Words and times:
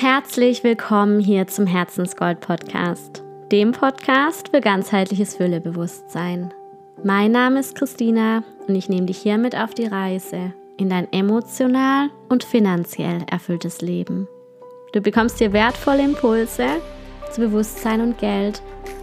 Herzlich 0.00 0.64
willkommen 0.64 1.20
hier 1.20 1.46
zum 1.46 1.68
Herzensgold 1.68 2.40
Podcast, 2.40 3.22
dem 3.52 3.70
Podcast 3.70 4.48
für 4.48 4.60
ganzheitliches 4.60 5.36
Füllebewusstsein. 5.36 6.52
Mein 7.04 7.30
Name 7.30 7.60
ist 7.60 7.76
Christina 7.76 8.42
und 8.66 8.74
ich 8.74 8.88
nehme 8.88 9.06
dich 9.06 9.18
hiermit 9.18 9.56
auf 9.56 9.72
die 9.72 9.86
Reise 9.86 10.52
in 10.78 10.90
dein 10.90 11.12
emotional 11.12 12.10
und 12.28 12.42
finanziell 12.42 13.24
erfülltes 13.30 13.82
Leben. 13.82 14.26
Du 14.92 15.00
bekommst 15.00 15.38
hier 15.38 15.52
wertvolle 15.52 16.02
Impulse 16.02 16.66
zu 17.30 17.42
Bewusstsein 17.42 18.00
und 18.00 18.18
Geld 18.18 18.62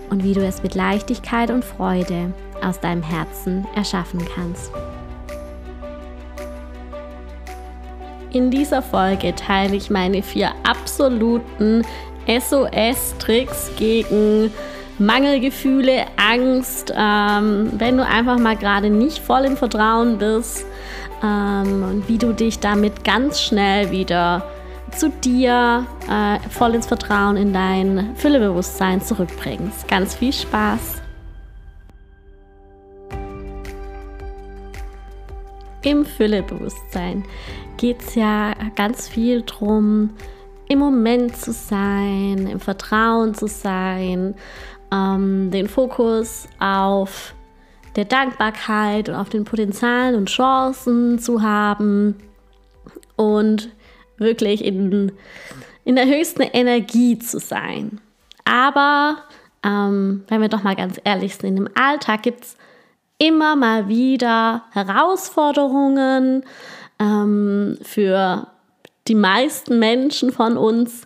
und 0.10 0.26
wie 0.26 0.34
du 0.34 0.46
es 0.46 0.62
mit 0.62 0.76
Leichtigkeit 0.76 1.52
und 1.52 1.64
Freude 1.64 2.34
aus 2.62 2.82
deinem 2.82 3.02
Herzen 3.02 3.66
erschaffen 3.78 4.20
kannst. 4.36 4.74
In 8.34 8.50
dieser 8.50 8.82
Folge 8.82 9.36
teile 9.36 9.76
ich 9.76 9.90
meine 9.90 10.24
vier 10.24 10.52
absoluten 10.64 11.84
SOS-Tricks 12.28 13.72
gegen 13.78 14.52
Mangelgefühle, 15.00 16.06
Angst, 16.16 16.94
ähm, 16.96 17.72
wenn 17.74 17.98
du 17.98 18.06
einfach 18.06 18.38
mal 18.38 18.56
gerade 18.56 18.90
nicht 18.90 19.20
voll 19.20 19.44
im 19.46 19.58
Vertrauen 19.58 20.18
bist 20.18 20.66
ähm, 21.22 21.84
und 21.84 22.08
wie 22.08 22.18
du 22.18 22.34
dich 22.34 22.60
damit 22.60 23.04
ganz 23.04 23.42
schnell 23.42 23.92
wieder 23.92 24.44
zu 24.96 25.10
dir 25.10 25.86
äh, 26.10 26.40
voll 26.50 26.76
ins 26.76 26.88
Vertrauen 26.88 27.36
in 27.36 27.52
dein 27.52 28.16
Füllebewusstsein 28.16 29.02
zurückbringst. 29.02 29.88
Ganz 29.88 30.16
viel 30.16 30.32
Spaß! 30.32 31.02
Im 35.84 36.06
Füllebewusstsein 36.06 37.24
geht 37.78 38.02
es 38.02 38.16
ja 38.16 38.54
ganz 38.76 39.08
viel 39.08 39.42
darum, 39.42 40.12
im 40.68 40.80
Moment 40.80 41.36
zu 41.36 41.52
sein, 41.52 42.48
im 42.48 42.60
Vertrauen 42.60 43.34
zu 43.34 43.48
sein, 43.48 44.36
ähm, 44.92 45.50
den 45.52 45.68
Fokus 45.68 46.48
auf 46.60 47.34
der 47.96 48.06
Dankbarkeit 48.06 49.10
und 49.10 49.16
auf 49.16 49.30
den 49.30 49.44
Potenzialen 49.44 50.16
und 50.16 50.30
Chancen 50.30 51.20
zu 51.20 51.42
haben 51.42 52.16
und 53.16 53.70
wirklich 54.18 54.64
in, 54.64 55.12
in 55.84 55.96
der 55.96 56.06
höchsten 56.06 56.44
Energie 56.44 57.18
zu 57.18 57.40
sein. 57.40 58.00
Aber 58.46 59.18
ähm, 59.64 60.24
wenn 60.28 60.42
wir 60.42 60.50
doch 60.50 60.64
mal 60.64 60.76
ganz 60.76 61.02
ehrlich 61.04 61.36
sind, 61.36 61.58
im 61.58 61.70
Alltag 61.74 62.24
gibt 62.24 62.44
es 62.46 62.58
immer 63.22 63.56
mal 63.56 63.88
wieder 63.88 64.64
Herausforderungen 64.72 66.44
ähm, 67.00 67.78
für 67.84 68.48
die 69.08 69.14
meisten 69.14 69.78
Menschen 69.78 70.32
von 70.32 70.58
uns, 70.58 71.06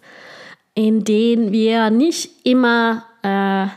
in 0.75 1.03
denen 1.03 1.51
wir 1.51 1.89
nicht 1.89 2.45
immer 2.45 3.03
äh, 3.21 3.67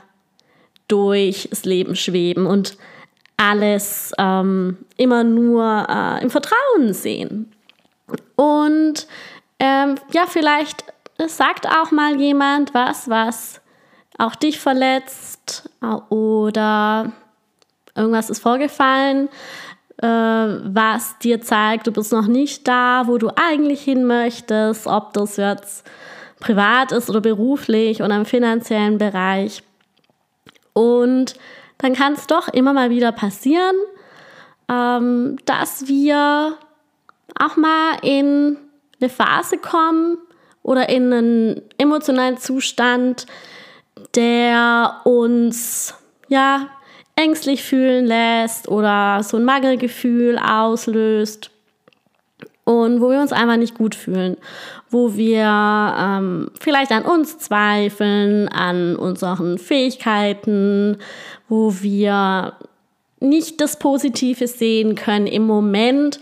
durchs 0.86 1.64
Leben 1.64 1.97
schweben 1.97 2.47
und 2.47 2.78
alles 3.36 4.12
ähm, 4.19 4.78
immer 4.97 5.25
nur 5.25 5.86
äh, 5.89 6.22
im 6.22 6.31
Vertrauen 6.31 6.94
sehen. 6.94 7.53
Und 8.36 9.09
ähm, 9.59 9.97
ja, 10.12 10.27
vielleicht 10.28 10.84
sagt 11.27 11.66
auch 11.66 11.91
mal 11.91 12.20
jemand 12.20 12.72
was, 12.72 13.11
was 13.11 13.61
auch 14.16 14.36
dich 14.36 14.61
verletzt 14.61 15.69
äh, 15.83 15.86
oder 16.14 17.12
irgendwas 17.99 18.31
ist 18.31 18.41
vorgefallen, 18.41 19.29
äh, 19.99 20.07
was 20.07 21.19
dir 21.19 21.41
zeigt, 21.41 21.87
du 21.87 21.93
bist 21.93 22.13
noch 22.13 22.27
nicht 22.27 22.67
da, 22.69 23.05
wo 23.07 23.19
du 23.19 23.31
eigentlich 23.37 23.83
hin 23.83 24.07
möchtest, 24.07 24.87
ob 24.87 25.13
das 25.13 25.37
jetzt 25.37 25.87
privat 26.41 26.93
ist 26.93 27.11
oder 27.11 27.21
beruflich 27.21 28.03
oder 28.03 28.17
im 28.17 28.25
finanziellen 28.25 28.99
Bereich. 28.99 29.63
Und 30.72 31.34
dann 31.78 31.95
kann 31.95 32.12
es 32.12 32.27
doch 32.27 32.49
immer 32.49 32.72
mal 32.72 32.91
wieder 32.91 33.12
passieren, 33.12 33.75
ähm, 34.69 35.37
dass 35.45 35.89
wir 35.89 36.56
auch 37.39 37.56
mal 37.56 37.97
in 38.03 38.56
eine 39.01 39.11
Phase 39.11 39.59
kommen 39.59 40.19
oder 40.62 40.89
in 40.89 41.12
einen 41.12 41.62
emotionalen 41.78 42.39
Zustand, 42.39 43.27
der 44.15 45.01
uns 45.05 45.95
ja 46.28 46.69
ängstlich 47.19 47.65
fühlen 47.65 48.06
lässt 48.06 48.69
oder 48.69 49.23
so 49.23 49.37
ein 49.37 49.45
Mangelgefühl 49.45 50.39
auslöst 50.39 51.51
und 52.65 53.01
wo 53.01 53.11
wir 53.11 53.21
uns 53.21 53.33
einfach 53.33 53.56
nicht 53.56 53.75
gut 53.75 53.95
fühlen, 53.95 54.37
wo 54.89 55.17
wir 55.17 55.43
ähm, 55.99 56.51
vielleicht 56.61 56.93
an 56.93 57.03
uns 57.03 57.39
zweifeln, 57.39 58.49
an 58.49 58.95
unseren 58.95 59.59
Fähigkeiten, 59.59 60.99
wo 61.49 61.75
wir 61.81 62.53
nicht 63.21 63.61
das 63.61 63.78
Positive 63.81 64.47
sehen 64.47 64.95
können 64.95 65.27
im 65.27 65.45
Moment 65.45 66.21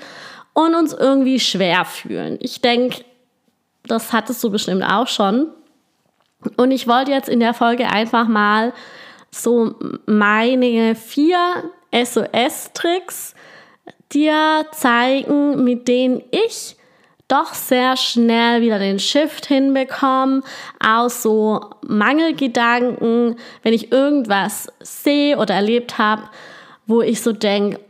und 0.54 0.74
uns 0.74 0.94
irgendwie 0.94 1.40
schwer 1.40 1.84
fühlen. 1.84 2.38
Ich 2.40 2.62
denke, 2.62 3.04
das 3.86 4.14
hattest 4.14 4.42
du 4.42 4.50
bestimmt 4.50 4.82
auch 4.82 5.08
schon. 5.08 5.48
Und 6.56 6.70
ich 6.70 6.88
wollte 6.88 7.10
jetzt 7.10 7.28
in 7.28 7.40
der 7.40 7.52
Folge 7.52 7.90
einfach 7.90 8.28
mal 8.28 8.72
so 9.30 9.74
meine 10.06 10.94
vier 10.94 11.64
SOS-Tricks 11.92 13.34
dir 14.12 14.66
zeigen, 14.72 15.64
mit 15.64 15.88
denen 15.88 16.22
ich 16.30 16.76
doch 17.28 17.54
sehr 17.54 17.96
schnell 17.96 18.62
wieder 18.62 18.78
den 18.78 18.98
Shift 18.98 19.46
hinbekomme 19.46 20.42
aus 20.84 21.22
so 21.22 21.60
Mangelgedanken, 21.86 23.36
wenn 23.62 23.72
ich 23.72 23.90
irgendwas 23.90 24.68
sehe 24.80 25.36
oder 25.38 25.54
erlebt 25.54 25.98
habe, 25.98 26.22
wo 26.86 27.02
ich 27.02 27.20
so 27.20 27.32
denke, 27.32 27.80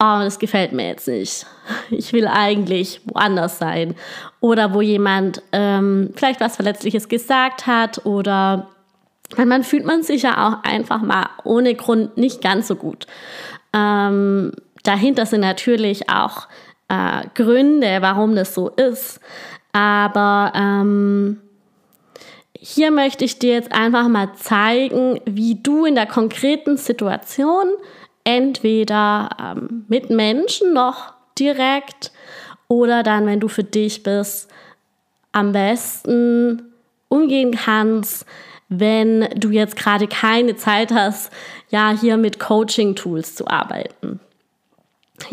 oh, 0.00 0.20
das 0.20 0.38
gefällt 0.38 0.72
mir 0.72 0.88
jetzt 0.88 1.08
nicht. 1.08 1.46
Ich 1.90 2.12
will 2.12 2.26
eigentlich 2.26 3.00
woanders 3.04 3.58
sein. 3.58 3.94
Oder 4.40 4.74
wo 4.74 4.80
jemand 4.80 5.42
ähm, 5.52 6.10
vielleicht 6.14 6.40
was 6.40 6.56
Verletzliches 6.56 7.08
gesagt 7.08 7.66
hat 7.66 8.04
oder 8.06 8.70
man 9.36 9.64
fühlt 9.64 9.84
man 9.84 10.02
sich 10.02 10.22
ja 10.22 10.46
auch 10.46 10.62
einfach 10.68 11.02
mal 11.02 11.28
ohne 11.44 11.74
Grund 11.74 12.16
nicht 12.16 12.40
ganz 12.42 12.68
so 12.68 12.76
gut. 12.76 13.06
Ähm, 13.72 14.52
dahinter 14.82 15.26
sind 15.26 15.40
natürlich 15.40 16.08
auch 16.10 16.48
äh, 16.88 17.26
Gründe, 17.34 17.98
warum 18.00 18.36
das 18.36 18.54
so 18.54 18.68
ist. 18.68 19.20
Aber 19.72 20.52
ähm, 20.54 21.40
hier 22.58 22.90
möchte 22.90 23.24
ich 23.24 23.38
dir 23.38 23.54
jetzt 23.54 23.72
einfach 23.72 24.08
mal 24.08 24.32
zeigen, 24.34 25.20
wie 25.26 25.56
du 25.56 25.84
in 25.84 25.94
der 25.94 26.06
konkreten 26.06 26.76
Situation 26.76 27.66
entweder 28.24 29.28
ähm, 29.38 29.84
mit 29.88 30.10
Menschen 30.10 30.72
noch 30.72 31.12
direkt 31.38 32.12
oder 32.68 33.02
dann, 33.02 33.26
wenn 33.26 33.40
du 33.40 33.48
für 33.48 33.64
dich 33.64 34.02
bist, 34.02 34.50
am 35.32 35.52
besten 35.52 36.72
umgehen 37.08 37.52
kannst, 37.52 38.24
wenn 38.68 39.28
du 39.36 39.50
jetzt 39.50 39.76
gerade 39.76 40.06
keine 40.06 40.56
Zeit 40.56 40.92
hast, 40.92 41.30
ja, 41.70 41.94
hier 41.98 42.16
mit 42.16 42.38
Coaching-Tools 42.38 43.34
zu 43.34 43.46
arbeiten. 43.46 44.20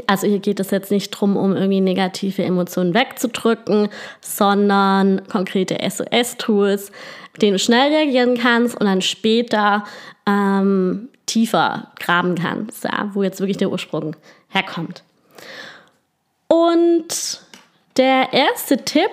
Also 0.06 0.28
hier 0.28 0.40
geht 0.40 0.60
es 0.60 0.72
jetzt 0.72 0.92
nicht 0.92 1.14
darum, 1.14 1.36
um 1.36 1.56
irgendwie 1.56 1.82
negative 1.82 2.44
Emotionen 2.44 2.94
wegzudrücken, 2.94 3.90
sondern 4.22 5.28
konkrete 5.28 5.78
SOS-Tools, 5.82 6.92
mit 7.34 7.42
denen 7.42 7.54
du 7.54 7.60
schnell 7.60 7.94
reagieren 7.94 8.38
kannst 8.38 8.80
und 8.80 8.86
dann 8.86 9.02
später 9.02 9.84
ähm, 10.28 11.10
tiefer 11.26 11.92
graben 12.00 12.36
kannst, 12.36 12.84
ja, 12.84 13.10
wo 13.14 13.24
jetzt 13.24 13.40
wirklich 13.40 13.58
der 13.58 13.72
Ursprung 13.72 14.16
herkommt. 14.50 15.04
Und 16.48 17.42
der 17.98 18.34
erste 18.34 18.78
Tipp 18.78 19.12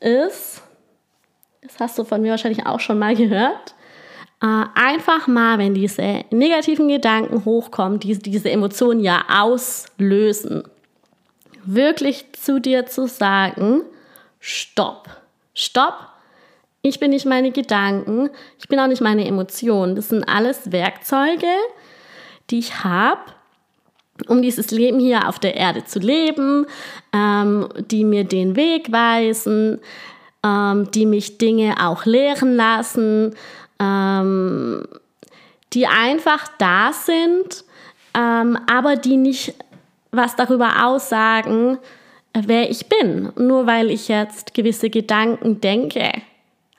ist, 0.00 0.62
das 1.72 1.80
hast 1.80 1.98
du 1.98 2.04
von 2.04 2.22
mir 2.22 2.30
wahrscheinlich 2.30 2.66
auch 2.66 2.80
schon 2.80 2.98
mal 2.98 3.14
gehört, 3.14 3.74
äh, 4.42 4.64
einfach 4.74 5.26
mal, 5.26 5.58
wenn 5.58 5.74
diese 5.74 6.24
negativen 6.30 6.88
Gedanken 6.88 7.44
hochkommen, 7.44 8.00
die 8.00 8.18
diese 8.18 8.50
Emotionen 8.50 9.00
ja 9.00 9.22
auslösen, 9.28 10.64
wirklich 11.64 12.32
zu 12.32 12.60
dir 12.60 12.86
zu 12.86 13.06
sagen, 13.06 13.82
stopp, 14.38 15.08
stopp, 15.54 16.10
ich 16.82 16.98
bin 16.98 17.10
nicht 17.10 17.26
meine 17.26 17.50
Gedanken, 17.50 18.30
ich 18.58 18.68
bin 18.68 18.80
auch 18.80 18.86
nicht 18.86 19.02
meine 19.02 19.26
Emotionen. 19.26 19.96
Das 19.96 20.08
sind 20.08 20.24
alles 20.24 20.72
Werkzeuge, 20.72 21.46
die 22.48 22.58
ich 22.58 22.82
habe, 22.82 23.20
um 24.28 24.40
dieses 24.40 24.70
Leben 24.70 24.98
hier 24.98 25.28
auf 25.28 25.38
der 25.38 25.56
Erde 25.56 25.84
zu 25.84 25.98
leben, 25.98 26.66
ähm, 27.12 27.68
die 27.90 28.04
mir 28.04 28.24
den 28.24 28.56
Weg 28.56 28.90
weisen, 28.90 29.80
ähm, 30.44 30.90
die 30.90 31.06
mich 31.06 31.38
Dinge 31.38 31.76
auch 31.80 32.04
lehren 32.04 32.56
lassen, 32.56 33.34
ähm, 33.78 34.86
die 35.72 35.86
einfach 35.86 36.48
da 36.58 36.92
sind, 36.92 37.64
ähm, 38.14 38.58
aber 38.70 38.96
die 38.96 39.16
nicht 39.16 39.54
was 40.10 40.34
darüber 40.36 40.84
aussagen, 40.86 41.78
wer 42.32 42.70
ich 42.70 42.88
bin. 42.88 43.32
Nur 43.36 43.66
weil 43.66 43.90
ich 43.90 44.08
jetzt 44.08 44.54
gewisse 44.54 44.90
Gedanken 44.90 45.60
denke, 45.60 46.10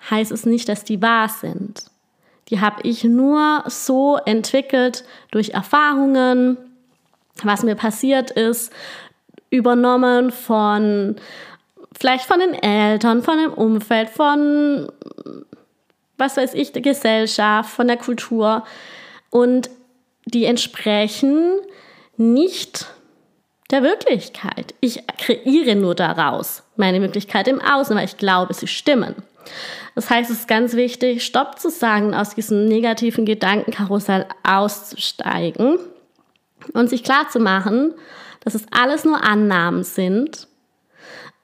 heißt 0.09 0.31
es 0.31 0.45
nicht, 0.45 0.67
dass 0.67 0.83
die 0.83 1.01
wahr 1.01 1.29
sind. 1.29 1.85
Die 2.49 2.59
habe 2.59 2.81
ich 2.83 3.03
nur 3.03 3.63
so 3.67 4.17
entwickelt 4.17 5.05
durch 5.31 5.51
Erfahrungen, 5.51 6.57
was 7.43 7.63
mir 7.63 7.75
passiert 7.75 8.31
ist, 8.31 8.73
übernommen 9.49 10.31
von 10.31 11.15
vielleicht 12.01 12.25
von 12.25 12.39
den 12.39 12.55
Eltern, 12.55 13.21
von 13.21 13.37
dem 13.37 13.53
Umfeld, 13.53 14.09
von 14.09 14.91
was 16.17 16.35
weiß 16.35 16.55
ich, 16.55 16.71
der 16.71 16.81
Gesellschaft, 16.81 17.69
von 17.69 17.87
der 17.87 17.97
Kultur 17.97 18.63
und 19.29 19.69
die 20.25 20.45
entsprechen 20.45 21.59
nicht 22.17 22.87
der 23.69 23.83
Wirklichkeit. 23.83 24.73
Ich 24.81 25.03
kreiere 25.17 25.75
nur 25.75 25.93
daraus 25.93 26.63
meine 26.75 26.99
Möglichkeit 26.99 27.47
im 27.47 27.61
Außen, 27.61 27.95
weil 27.95 28.05
ich 28.05 28.17
glaube, 28.17 28.55
sie 28.55 28.67
stimmen. 28.67 29.15
Das 29.93 30.09
heißt, 30.09 30.31
es 30.31 30.39
ist 30.39 30.47
ganz 30.47 30.73
wichtig, 30.73 31.23
Stopp 31.23 31.59
zu 31.59 31.69
sagen, 31.69 32.15
aus 32.15 32.33
diesem 32.33 32.65
negativen 32.65 33.25
Gedankenkarussell 33.25 34.25
auszusteigen 34.41 35.77
und 36.73 36.89
sich 36.89 37.03
klar 37.03 37.29
zu 37.29 37.39
machen, 37.39 37.93
dass 38.43 38.55
es 38.55 38.65
alles 38.71 39.05
nur 39.05 39.23
Annahmen 39.23 39.83
sind 39.83 40.47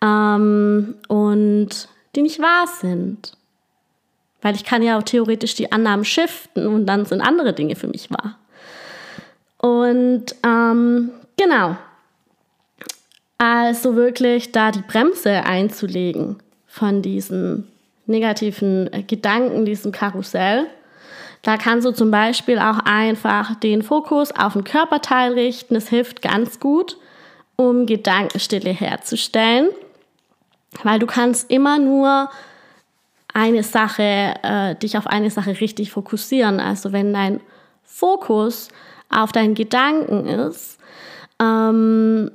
ähm, 0.01 0.95
und 1.07 1.89
die 2.15 2.21
nicht 2.21 2.39
wahr 2.39 2.67
sind. 2.67 3.33
Weil 4.41 4.55
ich 4.55 4.63
kann 4.63 4.83
ja 4.83 4.97
auch 4.97 5.03
theoretisch 5.03 5.55
die 5.55 5.71
Annahmen 5.71 6.05
shiften 6.05 6.67
und 6.67 6.85
dann 6.85 7.05
sind 7.05 7.21
andere 7.21 7.53
Dinge 7.53 7.75
für 7.75 7.87
mich 7.87 8.09
wahr. 8.11 8.37
Und 9.57 10.35
ähm, 10.43 11.09
genau, 11.37 11.77
also 13.37 13.95
wirklich 13.95 14.51
da 14.51 14.71
die 14.71 14.81
Bremse 14.81 15.43
einzulegen 15.43 16.37
von 16.67 17.01
diesen 17.01 17.67
negativen 18.05 18.91
äh, 18.91 19.03
Gedanken, 19.03 19.65
diesem 19.65 19.91
Karussell. 19.91 20.67
Da 21.43 21.57
kannst 21.57 21.85
du 21.85 21.91
zum 21.91 22.09
Beispiel 22.09 22.57
auch 22.57 22.79
einfach 22.85 23.55
den 23.55 23.83
Fokus 23.83 24.31
auf 24.31 24.53
den 24.53 24.63
Körperteil 24.63 25.33
richten. 25.33 25.75
Das 25.75 25.89
hilft 25.89 26.21
ganz 26.21 26.59
gut, 26.59 26.97
um 27.55 27.85
Gedankenstille 27.85 28.71
herzustellen, 28.71 29.69
weil 30.83 30.99
du 30.99 31.07
kannst 31.07 31.49
immer 31.49 31.79
nur 31.79 32.29
eine 33.33 33.63
Sache, 33.63 34.33
äh, 34.41 34.75
dich 34.75 34.97
auf 34.97 35.07
eine 35.07 35.29
Sache 35.29 35.59
richtig 35.59 35.91
fokussieren. 35.91 36.59
Also 36.59 36.91
wenn 36.91 37.13
dein 37.13 37.39
Fokus 37.83 38.69
auf 39.09 39.31
deinen 39.31 39.53
Gedanken 39.53 40.25
ist, 40.27 40.79
ähm, 41.39 42.31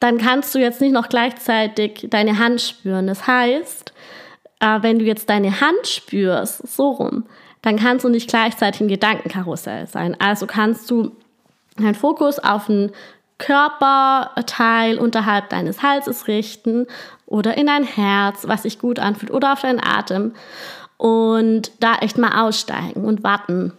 dann 0.00 0.18
kannst 0.18 0.54
du 0.54 0.58
jetzt 0.58 0.80
nicht 0.80 0.92
noch 0.92 1.08
gleichzeitig 1.08 2.06
deine 2.10 2.38
Hand 2.38 2.60
spüren. 2.60 3.06
Das 3.06 3.26
heißt, 3.26 3.92
äh, 4.60 4.82
wenn 4.82 4.98
du 4.98 5.04
jetzt 5.04 5.28
deine 5.30 5.60
Hand 5.60 5.86
spürst, 5.86 6.66
so 6.68 6.90
rum, 6.90 7.24
dann 7.62 7.76
kannst 7.76 8.04
du 8.04 8.08
nicht 8.08 8.28
gleichzeitig 8.28 8.82
ein 8.82 8.88
Gedankenkarussell 8.88 9.86
sein. 9.86 10.16
Also 10.20 10.46
kannst 10.46 10.90
du 10.90 11.16
deinen 11.76 11.94
Fokus 11.94 12.38
auf 12.38 12.68
ein 12.68 12.92
Körperteil 13.38 14.98
unterhalb 14.98 15.50
deines 15.50 15.82
Halses 15.82 16.28
richten 16.28 16.86
oder 17.26 17.56
in 17.56 17.66
dein 17.66 17.84
Herz, 17.84 18.46
was 18.46 18.62
sich 18.62 18.78
gut 18.78 18.98
anfühlt, 18.98 19.32
oder 19.32 19.52
auf 19.52 19.62
deinen 19.62 19.82
Atem 19.82 20.34
und 20.96 21.72
da 21.80 21.96
echt 21.96 22.16
mal 22.16 22.46
aussteigen 22.46 23.04
und 23.04 23.24
warten, 23.24 23.72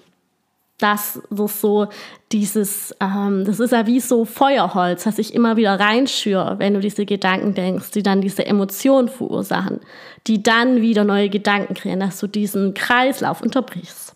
das 0.78 1.22
so 1.30 1.88
dieses, 2.34 2.94
ähm, 3.00 3.46
das 3.46 3.62
ist 3.62 3.72
ja 3.72 3.88
wie 3.88 4.02
so 4.02 4.26
Feuerholz, 4.26 5.06
das 5.06 5.16
sich 5.16 5.34
immer 5.34 5.56
wieder 5.56 5.80
reinschürt, 5.80 6.60
wenn 6.60 6.74
du 6.74 6.82
diese 6.82 7.06
Gedanken 7.06 7.54
denkst, 7.54 7.92
die 7.92 8.04
dann 8.04 8.20
diese 8.20 8.46
Emotionen 8.46 9.08
verursachen, 9.08 9.80
die 10.28 10.44
dann 10.44 10.82
wieder 10.82 11.06
neue 11.06 11.30
Gedanken 11.30 11.76
kreieren, 11.76 12.02
dass 12.02 12.20
du 12.20 12.28
diesen 12.28 12.74
Kreislauf 12.74 13.42
unterbrichst. 13.42 14.14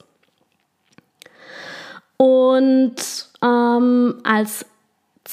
Und 2.17 2.95
ähm, 3.41 4.15
als 4.25 4.65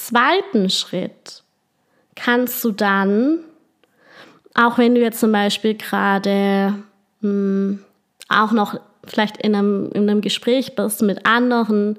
zweiten 0.07 0.71
Schritt 0.71 1.43
kannst 2.15 2.65
du 2.65 2.73
dann, 2.73 3.41
auch 4.55 4.79
wenn 4.79 4.95
du 4.95 5.01
jetzt 5.01 5.21
zum 5.21 5.33
Beispiel 5.33 5.75
gerade 5.75 6.75
hm, 7.21 7.85
auch 8.29 8.53
noch 8.53 8.79
vielleicht 9.05 9.37
in 9.39 9.55
einem, 9.55 9.91
in 9.93 10.09
einem 10.09 10.21
Gespräch 10.21 10.75
bist 10.75 11.03
mit 11.03 11.27
anderen, 11.27 11.99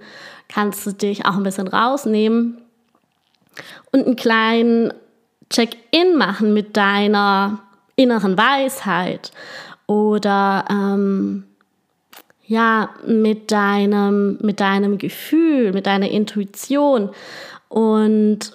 kannst 0.50 0.86
du 0.86 0.92
dich 0.92 1.26
auch 1.26 1.36
ein 1.36 1.44
bisschen 1.44 1.68
rausnehmen 1.68 2.62
und 3.92 4.06
einen 4.06 4.16
kleinen 4.16 4.94
Check-in 5.50 6.18
machen 6.18 6.54
mit 6.54 6.76
deiner 6.76 7.60
inneren 7.96 8.38
Weisheit 8.38 9.32
oder 9.88 10.66
ähm, 10.70 11.47
ja, 12.48 12.90
mit 13.06 13.52
deinem, 13.52 14.38
mit 14.42 14.60
deinem 14.60 14.98
Gefühl, 14.98 15.74
mit 15.74 15.86
deiner 15.86 16.10
Intuition 16.10 17.10
und 17.68 18.54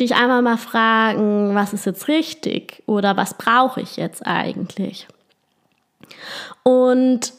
dich 0.00 0.14
einmal 0.14 0.42
mal 0.42 0.56
fragen, 0.56 1.54
was 1.54 1.72
ist 1.72 1.84
jetzt 1.84 2.08
richtig 2.08 2.82
oder 2.86 3.16
was 3.16 3.34
brauche 3.34 3.80
ich 3.80 3.96
jetzt 3.96 4.26
eigentlich? 4.26 5.06
Und 6.62 7.32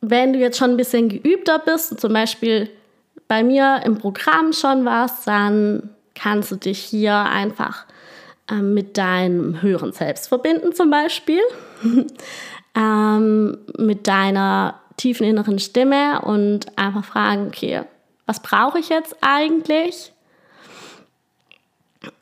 wenn 0.00 0.32
du 0.32 0.38
jetzt 0.38 0.58
schon 0.58 0.70
ein 0.70 0.76
bisschen 0.76 1.08
geübter 1.08 1.58
bist, 1.58 2.00
zum 2.00 2.12
Beispiel 2.12 2.68
bei 3.28 3.42
mir 3.42 3.80
im 3.84 3.98
Programm 3.98 4.52
schon 4.52 4.84
warst, 4.84 5.26
dann 5.26 5.90
kannst 6.14 6.52
du 6.52 6.56
dich 6.56 6.78
hier 6.78 7.14
einfach 7.14 7.86
ähm, 8.50 8.74
mit 8.74 8.98
deinem 8.98 9.62
höheren 9.62 9.92
Selbst 9.92 10.28
verbinden, 10.28 10.74
zum 10.74 10.90
Beispiel. 10.90 11.40
ähm, 12.74 13.58
mit 13.78 14.06
deiner 14.06 14.80
tiefen 14.96 15.26
inneren 15.26 15.58
Stimme 15.58 16.22
und 16.22 16.78
einfach 16.78 17.04
fragen, 17.04 17.48
okay, 17.48 17.82
was 18.26 18.40
brauche 18.40 18.78
ich 18.78 18.88
jetzt 18.88 19.16
eigentlich? 19.20 20.12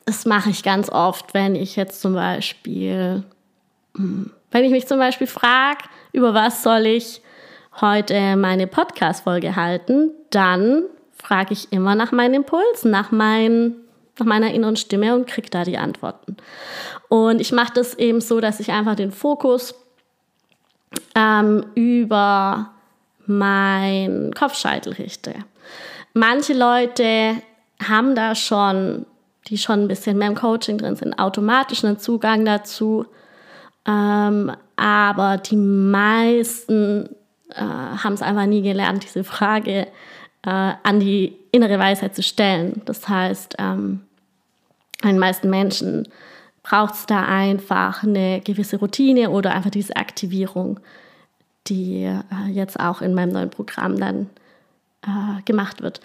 Das 0.05 0.25
mache 0.25 0.49
ich 0.49 0.63
ganz 0.63 0.89
oft, 0.89 1.33
wenn 1.33 1.55
ich 1.55 1.75
jetzt 1.75 2.01
zum 2.01 2.13
Beispiel, 2.13 3.23
hm, 3.95 4.31
wenn 4.51 4.63
ich 4.63 4.71
mich 4.71 4.87
zum 4.87 4.99
Beispiel 4.99 5.27
frage, 5.27 5.83
über 6.11 6.33
was 6.33 6.63
soll 6.63 6.85
ich 6.85 7.21
heute 7.79 8.35
meine 8.35 8.67
Podcast-Folge 8.67 9.55
halten, 9.55 10.11
dann 10.29 10.83
frage 11.13 11.53
ich 11.53 11.71
immer 11.71 11.95
nach 11.95 12.11
meinen 12.11 12.33
Impulsen, 12.33 12.91
nach, 12.91 13.11
mein, 13.11 13.75
nach 14.19 14.25
meiner 14.25 14.53
inneren 14.53 14.75
Stimme 14.75 15.15
und 15.15 15.27
kriege 15.27 15.49
da 15.49 15.63
die 15.63 15.77
Antworten. 15.77 16.37
Und 17.07 17.39
ich 17.39 17.51
mache 17.51 17.73
das 17.75 17.93
eben 17.93 18.21
so, 18.21 18.41
dass 18.41 18.59
ich 18.59 18.71
einfach 18.71 18.95
den 18.95 19.11
Fokus 19.11 19.75
ähm, 21.15 21.65
über 21.75 22.71
meinen 23.25 24.33
Kopfscheitel 24.33 24.93
richte. 24.93 25.35
Manche 26.13 26.53
Leute 26.53 27.35
haben 27.81 28.15
da 28.15 28.35
schon, 28.35 29.05
die 29.47 29.57
schon 29.57 29.83
ein 29.83 29.87
bisschen 29.87 30.17
mehr 30.17 30.27
im 30.27 30.35
Coaching 30.35 30.77
drin 30.77 30.95
sind, 30.95 31.17
automatisch 31.17 31.83
einen 31.83 31.99
Zugang 31.99 32.45
dazu. 32.45 33.05
Ähm, 33.87 34.51
aber 34.75 35.37
die 35.37 35.55
meisten 35.55 37.09
äh, 37.49 37.61
haben 37.61 38.13
es 38.13 38.21
einfach 38.21 38.45
nie 38.45 38.61
gelernt, 38.61 39.03
diese 39.03 39.23
Frage 39.23 39.87
äh, 40.43 40.73
an 40.83 40.99
die 40.99 41.37
innere 41.51 41.79
Weisheit 41.79 42.15
zu 42.15 42.23
stellen. 42.23 42.81
Das 42.85 43.07
heißt, 43.07 43.55
ähm, 43.59 44.01
den 45.03 45.19
meisten 45.19 45.49
Menschen 45.49 46.07
braucht 46.71 46.93
es 46.93 47.05
da 47.05 47.25
einfach 47.25 48.01
eine 48.03 48.39
gewisse 48.39 48.77
Routine 48.77 49.29
oder 49.29 49.53
einfach 49.53 49.71
diese 49.71 49.97
Aktivierung, 49.97 50.79
die 51.67 52.05
äh, 52.05 52.49
jetzt 52.49 52.79
auch 52.79 53.01
in 53.01 53.13
meinem 53.13 53.33
neuen 53.33 53.49
Programm 53.49 53.99
dann 53.99 54.29
äh, 55.01 55.41
gemacht 55.43 55.81
wird. 55.81 55.99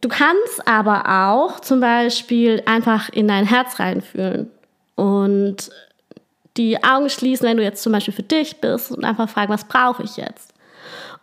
Du 0.00 0.08
kannst 0.08 0.66
aber 0.66 1.28
auch 1.28 1.60
zum 1.60 1.78
Beispiel 1.78 2.64
einfach 2.66 3.10
in 3.10 3.28
dein 3.28 3.46
Herz 3.46 3.78
reinfühlen 3.78 4.50
und 4.96 5.70
die 6.56 6.82
Augen 6.82 7.08
schließen, 7.08 7.46
wenn 7.46 7.56
du 7.56 7.62
jetzt 7.62 7.84
zum 7.84 7.92
Beispiel 7.92 8.14
für 8.14 8.24
dich 8.24 8.60
bist 8.60 8.90
und 8.90 9.04
einfach 9.04 9.28
fragen, 9.28 9.52
was 9.52 9.68
brauche 9.68 10.02
ich 10.02 10.16
jetzt? 10.16 10.52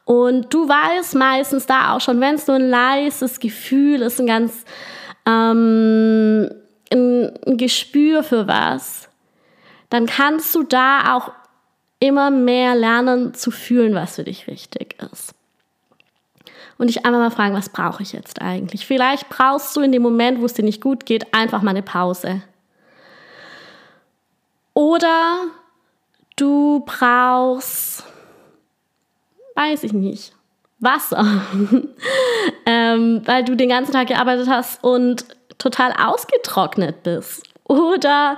Und 0.05 0.53
du 0.53 0.69
weißt 0.69 1.15
meistens 1.15 1.65
da 1.65 1.93
auch 1.93 1.99
schon, 1.99 2.21
wenn 2.21 2.35
es 2.35 2.47
nur 2.47 2.55
ein 2.55 2.69
leises 2.69 3.41
Gefühl 3.41 4.01
ist, 4.03 4.21
ein 4.21 4.27
ganz 4.27 4.63
ähm, 5.25 6.49
ein, 6.93 7.37
ein 7.45 7.57
Gespür 7.57 8.23
für 8.23 8.47
was, 8.47 9.09
dann 9.89 10.05
kannst 10.05 10.55
du 10.55 10.63
da 10.63 11.15
auch 11.15 11.31
immer 11.99 12.31
mehr 12.31 12.75
lernen 12.75 13.33
zu 13.33 13.51
fühlen, 13.51 13.95
was 13.95 14.15
für 14.15 14.23
dich 14.23 14.47
richtig 14.47 15.01
ist. 15.11 15.33
Und 16.77 16.87
dich 16.87 17.05
einmal 17.05 17.21
mal 17.21 17.31
fragen, 17.31 17.55
was 17.55 17.69
brauche 17.69 18.03
ich 18.03 18.11
jetzt 18.11 18.41
eigentlich? 18.41 18.85
Vielleicht 18.85 19.29
brauchst 19.29 19.75
du 19.75 19.81
in 19.81 19.91
dem 19.91 20.01
Moment, 20.01 20.41
wo 20.41 20.45
es 20.45 20.53
dir 20.53 20.63
nicht 20.63 20.81
gut 20.81 21.05
geht, 21.05 21.33
einfach 21.33 21.61
mal 21.61 21.71
eine 21.71 21.83
Pause. 21.83 22.41
Oder 24.73 25.35
du 26.35 26.83
brauchst, 26.85 28.03
weiß 29.55 29.83
ich 29.83 29.93
nicht, 29.93 30.33
Wasser, 30.79 31.41
ähm, 32.65 33.21
weil 33.25 33.45
du 33.45 33.55
den 33.55 33.69
ganzen 33.69 33.93
Tag 33.93 34.07
gearbeitet 34.07 34.49
hast 34.49 34.83
und 34.83 35.25
total 35.63 35.93
ausgetrocknet 35.93 37.03
bist. 37.03 37.43
Oder 37.63 38.37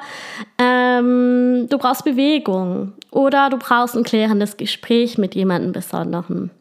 ähm, 0.60 1.68
du 1.70 1.78
brauchst 1.78 2.06
Bewegung. 2.06 2.94
Oder 3.10 3.50
du 3.50 3.58
brauchst 3.58 3.96
ein 3.96 4.04
klärendes 4.04 4.58
Gespräch 4.58 5.18
mit 5.18 5.36
jemandem 5.36 5.72
Besonderem. 5.72 6.52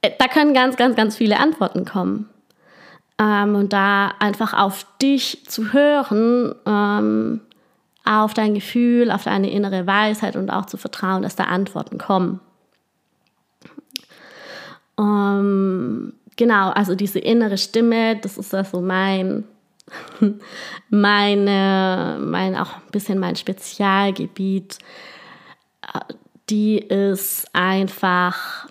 Äh, 0.00 0.12
da 0.18 0.26
können 0.26 0.54
ganz, 0.54 0.76
ganz, 0.76 0.96
ganz 0.96 1.16
viele 1.16 1.38
Antworten 1.38 1.84
kommen. 1.84 2.28
Ähm, 3.18 3.54
und 3.54 3.72
da 3.72 4.12
einfach 4.18 4.54
auf 4.54 4.86
dich 5.02 5.44
zu 5.46 5.74
hören, 5.74 6.54
ähm, 6.66 7.40
auf 8.04 8.32
dein 8.32 8.54
Gefühl, 8.54 9.10
auf 9.10 9.24
deine 9.24 9.50
innere 9.50 9.86
Weisheit 9.86 10.36
und 10.36 10.48
auch 10.48 10.64
zu 10.64 10.78
vertrauen, 10.78 11.22
dass 11.22 11.36
da 11.36 11.44
Antworten 11.44 11.98
kommen. 11.98 12.40
Um, 14.96 16.12
genau, 16.40 16.70
also 16.70 16.94
diese 16.94 17.18
innere 17.18 17.58
Stimme, 17.58 18.16
das 18.16 18.38
ist 18.38 18.54
ja 18.54 18.64
so 18.64 18.80
mein, 18.80 19.44
meine, 20.88 22.18
mein, 22.18 22.56
auch 22.56 22.76
ein 22.76 22.90
bisschen 22.92 23.18
mein 23.18 23.36
Spezialgebiet. 23.36 24.78
Die 26.48 26.78
ist 26.78 27.46
einfach, 27.52 28.68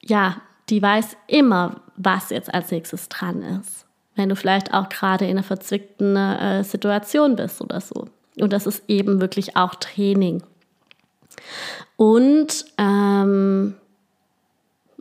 ja, 0.00 0.40
die 0.68 0.80
weiß 0.80 1.16
immer, 1.26 1.80
was 1.96 2.30
jetzt 2.30 2.54
als 2.54 2.70
nächstes 2.70 3.08
dran 3.08 3.42
ist. 3.42 3.84
Wenn 4.14 4.28
du 4.28 4.36
vielleicht 4.36 4.72
auch 4.72 4.88
gerade 4.90 5.24
in 5.24 5.32
einer 5.32 5.42
verzwickten 5.42 6.14
äh, 6.14 6.62
Situation 6.62 7.34
bist 7.34 7.60
oder 7.60 7.80
so. 7.80 8.06
Und 8.38 8.52
das 8.52 8.68
ist 8.68 8.84
eben 8.86 9.20
wirklich 9.20 9.56
auch 9.56 9.74
Training. 9.74 10.44
Und 11.96 12.64
ähm, 12.78 13.74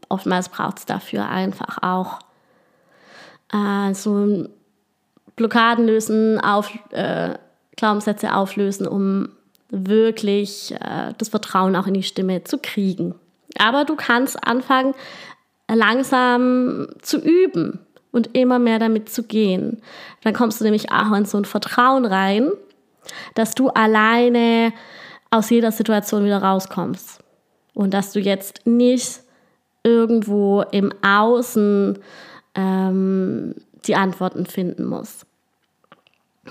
oftmals 0.10 0.50
braucht 0.50 0.80
es 0.80 0.86
dafür 0.86 1.30
einfach 1.30 1.82
auch 1.82 2.20
äh, 3.54 3.94
so 3.94 4.48
Blockaden 5.36 5.88
lösen, 5.88 6.40
auf, 6.40 6.72
äh, 6.92 7.36
Glaubenssätze 7.78 8.36
auflösen, 8.36 8.88
um 8.88 9.30
wirklich 9.70 10.74
äh, 10.74 11.14
das 11.18 11.30
Vertrauen 11.30 11.76
auch 11.76 11.88
in 11.88 11.94
die 11.94 12.04
Stimme 12.04 12.44
zu 12.44 12.58
kriegen. 12.58 13.16
Aber 13.58 13.86
du 13.86 13.96
kannst 13.96 14.46
anfangen, 14.46 14.94
langsam 15.72 16.88
zu 17.02 17.20
üben 17.20 17.80
und 18.12 18.36
immer 18.36 18.60
mehr 18.60 18.80
damit 18.80 19.10
zu 19.10 19.24
gehen. 19.24 19.82
Dann 20.24 20.34
kommst 20.34 20.60
du 20.60 20.66
nämlich 20.66 20.92
auch 20.92 21.16
in 21.16 21.26
so 21.26 21.38
ein 21.38 21.46
Vertrauen 21.46 22.06
rein, 22.06 22.52
dass 23.36 23.56
du 23.56 23.70
alleine 23.70 24.74
aus 25.30 25.50
jeder 25.50 25.72
Situation 25.72 26.26
wieder 26.26 26.42
rauskommst. 26.42 27.24
Und 27.74 27.94
dass 27.94 28.12
du 28.12 28.20
jetzt 28.20 28.66
nicht 28.66 29.22
irgendwo 29.84 30.64
im 30.72 30.94
Außen 31.02 32.00
ähm, 32.56 33.56
die 33.86 33.96
Antworten 33.96 34.46
finden 34.46 34.86
musst. 34.86 35.26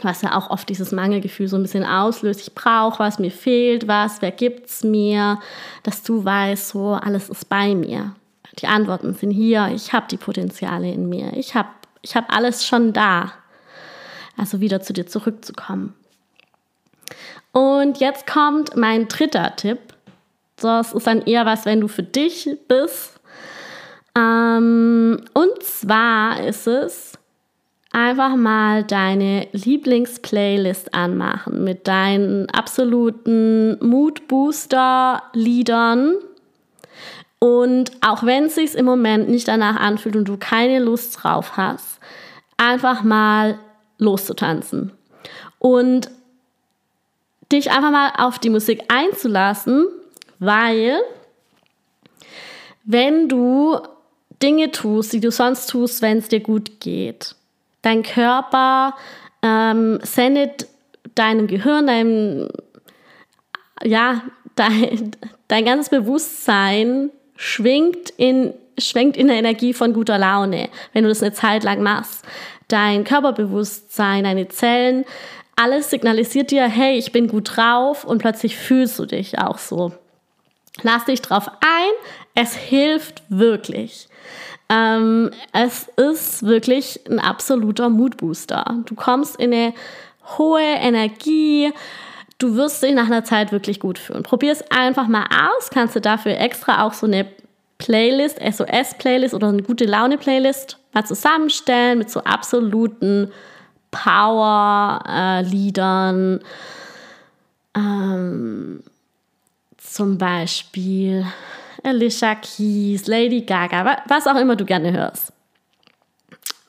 Was 0.03 0.23
ja 0.23 0.37
auch 0.37 0.51
oft 0.51 0.69
dieses 0.69 0.93
Mangelgefühl 0.93 1.49
so 1.49 1.57
ein 1.57 1.63
bisschen 1.63 1.85
auslöst. 1.85 2.41
Ich 2.41 2.55
brauche 2.55 3.01
was, 3.01 3.19
mir 3.19 3.33
fehlt 3.33 3.89
was, 3.89 4.23
wer 4.23 4.31
gibt's 4.31 4.85
mir? 4.85 5.41
Dass 5.83 6.03
du 6.03 6.25
weißt, 6.25 6.69
so 6.69 6.93
alles 6.93 7.29
ist 7.29 7.49
bei 7.49 7.75
mir. 7.75 8.15
Die 8.61 8.67
Antworten 8.67 9.15
sind 9.15 9.31
hier, 9.31 9.71
ich 9.75 9.93
habe 9.93 10.07
die 10.09 10.17
Potenziale 10.17 10.91
in 10.93 11.09
mir, 11.09 11.33
ich 11.37 11.55
habe 11.55 11.69
ich 12.03 12.17
hab 12.17 12.33
alles 12.35 12.65
schon 12.65 12.93
da. 12.93 13.33
Also 14.37 14.61
wieder 14.61 14.81
zu 14.81 14.93
dir 14.93 15.07
zurückzukommen. 15.07 15.95
Und 17.53 17.99
jetzt 17.99 18.27
kommt 18.27 18.77
mein 18.77 19.09
dritter 19.09 19.57
Tipp. 19.57 19.79
Das 20.57 20.93
ist 20.93 21.07
dann 21.07 21.23
eher 21.23 21.45
was, 21.45 21.65
wenn 21.65 21.81
du 21.81 21.89
für 21.89 22.03
dich 22.03 22.49
bist. 22.69 23.18
Ähm, 24.59 25.21
und 25.35 25.63
zwar 25.63 26.43
ist 26.45 26.67
es, 26.67 27.13
einfach 27.91 28.37
mal 28.37 28.85
deine 28.85 29.49
Lieblingsplaylist 29.53 30.95
anmachen 30.95 31.65
mit 31.65 31.89
deinen 31.89 32.49
absoluten 32.51 33.83
Moodbooster-Liedern 33.85 36.15
und 37.39 37.93
auch 38.01 38.25
wenn 38.25 38.45
es 38.45 38.57
sich 38.57 38.75
im 38.75 38.85
Moment 38.85 39.29
nicht 39.29 39.49
danach 39.49 39.77
anfühlt 39.77 40.17
und 40.17 40.27
du 40.27 40.37
keine 40.37 40.81
Lust 40.81 41.23
drauf 41.23 41.57
hast, 41.57 42.01
einfach 42.57 43.03
mal 43.03 43.59
loszutanzen. 43.99 44.93
Und 45.59 46.11
dich 47.53 47.71
einfach 47.71 47.91
mal 47.91 48.13
auf 48.19 48.39
die 48.39 48.51
Musik 48.51 48.83
einzulassen, 48.89 49.87
weil 50.39 50.99
wenn 52.85 53.29
du 53.29 53.79
Dinge 54.43 54.71
tust, 54.71 55.13
die 55.13 55.21
du 55.21 55.31
sonst 55.31 55.67
tust, 55.67 56.03
wenn 56.03 56.19
es 56.19 56.29
dir 56.29 56.41
gut 56.41 56.81
geht, 56.81 57.35
dein 57.83 58.03
Körper 58.03 58.95
ähm, 59.43 59.99
sendet 60.03 60.67
deinem 61.15 61.47
Gehirn, 61.47 61.87
deinem, 61.87 62.49
ja, 63.83 64.23
dein, 64.55 65.13
dein 65.49 65.65
ganzes 65.65 65.91
Bewusstsein 65.91 67.11
schwingt 67.37 68.11
in, 68.17 68.53
schwenkt 68.79 69.17
in 69.17 69.29
der 69.29 69.37
Energie 69.37 69.73
von 69.73 69.93
guter 69.93 70.19
Laune, 70.19 70.69
wenn 70.93 71.05
du 71.05 71.09
das 71.09 71.23
eine 71.23 71.33
Zeit 71.33 71.65
lang 71.65 71.83
machst. 71.83 72.25
Dein 72.69 73.05
Körperbewusstsein, 73.05 74.25
deine 74.25 74.49
Zellen, 74.49 75.05
alles 75.57 75.91
signalisiert 75.91 76.51
dir, 76.51 76.69
hey, 76.69 76.97
ich 76.99 77.11
bin 77.11 77.27
gut 77.27 77.57
drauf 77.57 78.05
und 78.05 78.19
plötzlich 78.19 78.57
fühlst 78.57 78.99
du 78.99 79.07
dich 79.07 79.39
auch 79.39 79.59
so. 79.59 79.93
Lass 80.83 81.07
dich 81.07 81.23
drauf 81.23 81.49
ein, 81.49 81.91
es 82.41 82.55
hilft 82.55 83.23
wirklich. 83.29 84.09
Ähm, 84.69 85.31
es 85.53 85.89
ist 85.97 86.45
wirklich 86.45 87.01
ein 87.11 87.19
absoluter 87.19 87.89
Moodbooster. 87.89 88.83
Du 88.85 88.95
kommst 88.95 89.37
in 89.37 89.53
eine 89.53 89.75
hohe 90.37 90.61
Energie, 90.61 91.73
Du 92.41 92.55
wirst 92.55 92.83
dich 92.85 92.95
nach 92.95 93.07
einer 93.07 93.25
Zeit 93.25 93.51
wirklich 93.51 93.81
gut 93.81 93.99
fühlen. 93.99 94.23
Probier 94.23 94.53
es 94.53 94.63
einfach 94.71 95.09
mal 95.09 95.25
aus. 95.25 95.71
Kannst 95.71 95.97
du 95.97 96.01
dafür 96.01 96.39
extra 96.39 96.85
auch 96.85 96.93
so 96.93 97.05
eine 97.07 97.27
Playlist, 97.79 98.39
SOS-Playlist 98.39 99.35
oder 99.35 99.49
eine 99.49 99.65
gute 99.65 99.87
Laune-Playlist 99.87 100.79
mal 100.93 101.05
zusammenstellen 101.05 101.99
mit 101.99 102.11
so 102.11 102.21
absoluten 102.21 103.33
Power-Liedern. 103.91 105.01
Ähm, 107.75 108.85
zum 109.77 110.19
Beispiel 110.19 111.27
Alicia 111.85 112.35
Keys, 112.35 113.07
Lady 113.07 113.43
Gaga, 113.43 114.03
was 114.07 114.27
auch 114.27 114.37
immer 114.37 114.57
du 114.57 114.65
gerne 114.65 114.93
hörst. 114.93 115.33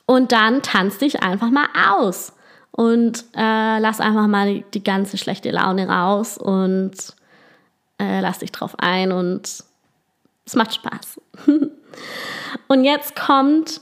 Und 0.06 0.32
dann 0.32 0.62
tanz 0.62 0.98
dich 0.98 1.22
einfach 1.22 1.50
mal 1.52 1.68
aus 1.90 2.34
und 2.72 3.26
äh, 3.36 3.80
lass 3.80 4.00
einfach 4.00 4.28
mal 4.28 4.64
die, 4.74 4.84
ganze 4.84 5.18
schlechte 5.18 5.52
Laune 5.52 5.88
raus 5.88 6.38
und 6.38 6.94
äh, 8.00 8.22
lass 8.22 8.40
dich 8.40 8.52
drauf 8.52 8.76
ein 8.80 9.12
und 9.12 9.64
es 10.46 10.56
macht 10.56 10.74
Spaß. 10.74 11.22
und 12.68 12.84
jetzt 12.84 13.16
kommt 13.16 13.82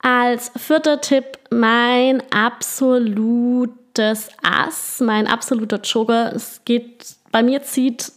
als 0.00 0.50
vierter 0.56 1.00
Tipp 1.00 1.38
mein 1.50 2.22
absolutes 2.32 4.28
Ass, 4.42 5.00
mein 5.00 5.26
absoluter 5.26 5.80
Jogger. 5.80 6.32
Es 6.34 6.62
geht, 6.64 7.16
bei 7.30 7.42
mir 7.42 7.62
zieht 7.62 8.12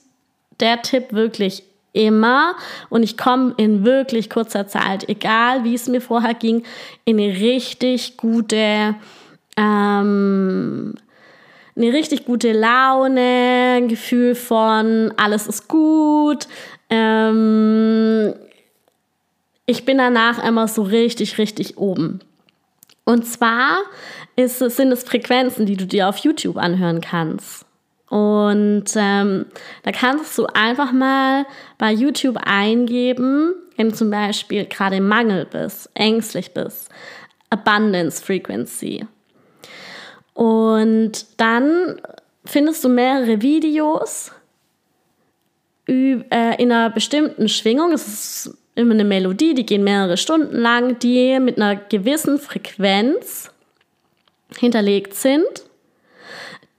der 0.60 0.82
Tipp 0.82 1.12
wirklich 1.12 1.64
immer 1.94 2.56
und 2.90 3.04
ich 3.04 3.18
komme 3.18 3.54
in 3.58 3.86
wirklich 3.86 4.30
kurzer 4.30 4.68
Zeit, 4.68 5.08
egal 5.10 5.64
wie 5.64 5.76
es 5.76 5.88
mir 5.88 6.02
vorher 6.02 6.34
ging, 6.34 6.64
in 7.06 7.20
eine 7.20 7.34
richtig 7.34 8.18
gute 8.18 8.96
ähm, 9.58 10.96
eine 11.76 11.94
richtig 11.94 12.26
gute 12.26 12.52
Laune, 12.52 13.76
ein 13.78 13.88
Gefühl 13.88 14.36
von 14.36 15.14
alles 15.18 15.48
ist 15.48 15.68
gut. 15.68 16.48
Ähm, 16.90 18.34
ich 19.66 19.86
bin 19.86 19.98
danach 19.98 20.44
immer 20.44 20.68
so 20.68 20.84
richtig, 20.84 21.38
richtig 21.38 21.78
oben. 21.78 22.20
Und 23.06 23.26
zwar 23.26 23.80
ist, 24.36 24.60
sind 24.60 24.92
es 24.92 25.04
Frequenzen, 25.04 25.66
die 25.66 25.78
du 25.78 25.86
dir 25.86 26.10
auf 26.10 26.18
YouTube 26.18 26.58
anhören 26.58 27.02
kannst. 27.02 27.66
Und 28.12 28.84
ähm, 28.98 29.46
da 29.84 29.92
kannst 29.94 30.38
du 30.38 30.46
einfach 30.48 30.92
mal 30.92 31.46
bei 31.78 31.94
YouTube 31.94 32.36
eingeben, 32.44 33.54
wenn 33.78 33.88
du 33.88 33.96
zum 33.96 34.12
Beispiel 34.12 34.66
gerade 34.66 34.98
im 34.98 35.08
Mangel 35.08 35.46
bist, 35.46 35.90
ängstlich 35.94 36.54
bist, 36.54 36.90
Abundance 37.50 38.22
Frequency. 38.22 39.06
Und 40.34 41.26
dann 41.38 42.02
findest 42.44 42.84
du 42.84 42.90
mehrere 42.90 43.42
Videos 43.42 44.34
äh, 45.88 46.62
in 46.62 46.70
einer 46.70 46.90
bestimmten 46.90 47.48
Schwingung. 47.48 47.94
Es 47.94 48.08
ist 48.08 48.58
immer 48.76 48.94
eine 48.94 49.06
Melodie, 49.06 49.54
die 49.54 49.66
gehen 49.66 49.86
mehrere 49.86 50.18
Stunden 50.18 50.58
lang, 50.58 51.00
die 51.00 51.40
mit 51.40 51.56
einer 51.56 51.78
gewissen 51.78 52.40
Frequenz 52.40 53.52
hinterlegt 54.58 55.14
sind, 55.14 55.46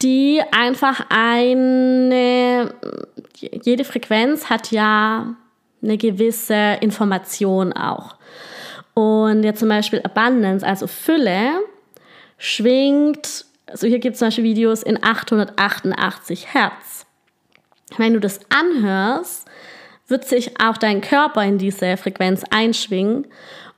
die 0.03 0.43
einfach 0.51 1.07
eine, 1.09 2.75
jede 3.39 3.85
Frequenz 3.85 4.51
hat 4.51 4.71
ja 4.71 5.35
eine 5.83 5.97
gewisse 5.97 6.79
Information 6.81 7.73
auch. 7.73 8.17
Und 8.95 9.43
jetzt 9.43 9.61
zum 9.61 9.69
Beispiel 9.69 10.03
Abundance, 10.03 10.67
also 10.67 10.87
Fülle, 10.87 11.61
schwingt, 12.39 13.47
also 13.67 13.87
hier 13.87 13.99
gibt 13.99 14.15
es 14.15 14.19
zum 14.19 14.29
Beispiel 14.29 14.45
Videos 14.45 14.83
in 14.83 15.03
888 15.03 16.55
Hertz. 16.55 17.07
Wenn 17.97 18.15
du 18.15 18.21
das 18.21 18.41
anhörst, 18.51 19.47
wird 20.09 20.27
sich 20.27 20.61
auch 20.61 20.77
dein 20.77 21.01
Körper 21.01 21.43
in 21.45 21.59
diese 21.59 21.97
Frequenz 21.97 22.43
einschwingen 22.51 23.27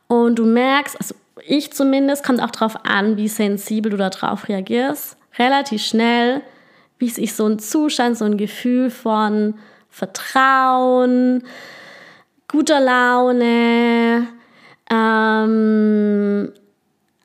und 0.08 0.38
du 0.38 0.44
merkst, 0.44 0.96
also 0.98 1.14
ich 1.46 1.72
zumindest, 1.72 2.24
kommt 2.24 2.42
auch 2.42 2.50
darauf 2.50 2.84
an, 2.84 3.16
wie 3.16 3.28
sensibel 3.28 3.90
du 3.90 3.96
darauf 3.96 4.48
reagierst, 4.48 5.16
relativ 5.38 5.82
schnell, 5.82 6.42
wie 6.98 7.08
sich 7.08 7.34
so 7.34 7.46
ein 7.46 7.58
Zustand, 7.58 8.16
so 8.16 8.24
ein 8.24 8.36
Gefühl 8.36 8.90
von 8.90 9.54
Vertrauen, 9.90 11.44
guter 12.48 12.80
Laune, 12.80 14.28
ähm, 14.90 16.52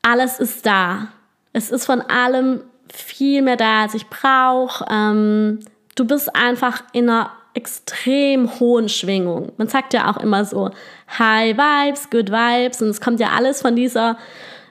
alles 0.02 0.40
ist 0.40 0.66
da. 0.66 1.08
Es 1.52 1.70
ist 1.70 1.86
von 1.86 2.00
allem 2.00 2.62
viel 2.92 3.42
mehr 3.42 3.56
da, 3.56 3.82
als 3.82 3.94
ich 3.94 4.06
brauche. 4.08 4.84
Ähm, 4.90 5.60
du 5.94 6.04
bist 6.04 6.34
einfach 6.34 6.82
in 6.92 7.08
einer 7.08 7.32
extrem 7.54 8.60
hohen 8.60 8.88
Schwingung. 8.88 9.52
Man 9.56 9.68
sagt 9.68 9.92
ja 9.92 10.10
auch 10.10 10.18
immer 10.18 10.44
so 10.44 10.70
High 11.18 11.56
Vibes, 11.56 12.10
Good 12.10 12.30
Vibes 12.30 12.80
und 12.80 12.88
es 12.88 13.00
kommt 13.00 13.20
ja 13.20 13.30
alles 13.36 13.60
von 13.62 13.74
dieser, 13.74 14.16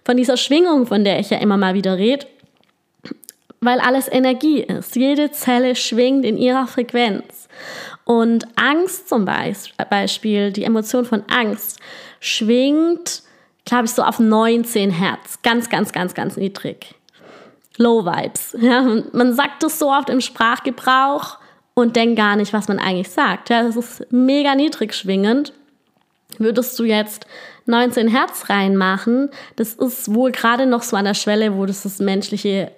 von 0.06 0.16
dieser 0.16 0.38
Schwingung, 0.38 0.86
von 0.86 1.04
der 1.04 1.20
ich 1.20 1.30
ja 1.30 1.40
immer 1.40 1.58
mal 1.58 1.74
wieder 1.74 1.98
rede, 1.98 2.26
weil 3.62 3.80
alles 3.80 4.12
Energie 4.12 4.62
ist. 4.62 4.96
Jede 4.96 5.32
Zelle 5.32 5.76
schwingt 5.76 6.26
in 6.26 6.38
ihrer 6.38 6.68
Frequenz. 6.68 7.48
Und 8.06 8.48
Angst 8.56 9.10
zum 9.10 9.26
Beispiel, 9.26 10.52
die 10.52 10.64
Emotion 10.64 11.06
von 11.06 11.24
Angst, 11.30 11.80
schwingt, 12.20 13.24
glaube 13.66 13.86
ich, 13.86 13.92
so 13.92 14.04
auf 14.04 14.20
19 14.20 14.92
Hertz. 14.92 15.42
Ganz, 15.44 15.70
ganz, 15.70 15.92
ganz, 15.92 16.14
ganz 16.14 16.38
niedrig. 16.38 16.96
Low 17.78 18.06
Vibes. 18.06 18.58
Ja, 18.62 18.82
man 19.14 19.34
sagt 19.34 19.64
das 19.64 19.80
so 19.80 19.92
oft 19.92 20.10
im 20.10 20.22
Sprachgebrauch 20.22 21.38
und 21.74 21.96
denkt 21.96 22.18
gar 22.18 22.36
nicht, 22.36 22.54
was 22.54 22.68
man 22.68 22.80
eigentlich 22.80 23.10
sagt. 23.10 23.50
Ja, 23.50 23.64
das 23.64 23.76
ist 23.76 24.12
mega 24.12 24.56
niedrig 24.56 24.94
schwingend. 24.94 25.54
Würdest 26.38 26.78
du 26.80 26.84
jetzt 26.84 27.26
19 27.66 28.08
Hertz 28.08 28.50
reinmachen, 28.50 29.30
das 29.56 29.74
ist 29.74 30.14
wohl 30.14 30.32
gerade 30.32 30.66
noch 30.66 30.82
so 30.82 30.96
an 30.96 31.06
der 31.06 31.14
Schwelle, 31.14 31.56
wo 31.56 31.66
das 31.66 31.84
das 31.84 32.00
menschliche 32.00 32.72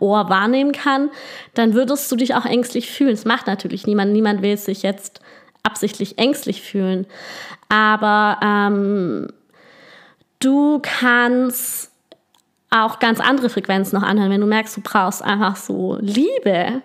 Ohr 0.00 0.28
wahrnehmen 0.28 0.72
kann, 0.72 1.10
dann 1.54 1.74
würdest 1.74 2.10
du 2.10 2.16
dich 2.16 2.34
auch 2.34 2.44
ängstlich 2.44 2.90
fühlen. 2.90 3.12
Das 3.12 3.24
macht 3.24 3.46
natürlich 3.46 3.86
niemand. 3.86 4.12
Niemand 4.12 4.42
will 4.42 4.56
sich 4.56 4.82
jetzt 4.82 5.20
absichtlich 5.62 6.18
ängstlich 6.18 6.62
fühlen. 6.62 7.06
Aber 7.68 8.38
ähm, 8.42 9.28
du 10.40 10.80
kannst 10.82 11.90
auch 12.70 12.98
ganz 12.98 13.20
andere 13.20 13.50
Frequenzen 13.50 13.96
noch 13.96 14.06
anhören. 14.06 14.30
Wenn 14.30 14.40
du 14.40 14.46
merkst, 14.46 14.76
du 14.76 14.80
brauchst 14.80 15.22
einfach 15.22 15.56
so 15.56 15.98
Liebe, 16.00 16.82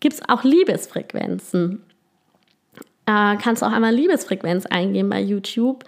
gibt 0.00 0.14
es 0.14 0.28
auch 0.28 0.44
Liebesfrequenzen. 0.44 1.82
Äh, 3.06 3.36
kannst 3.36 3.64
auch 3.64 3.72
einmal 3.72 3.94
Liebesfrequenz 3.94 4.66
eingeben 4.66 5.08
bei 5.08 5.20
YouTube. 5.20 5.84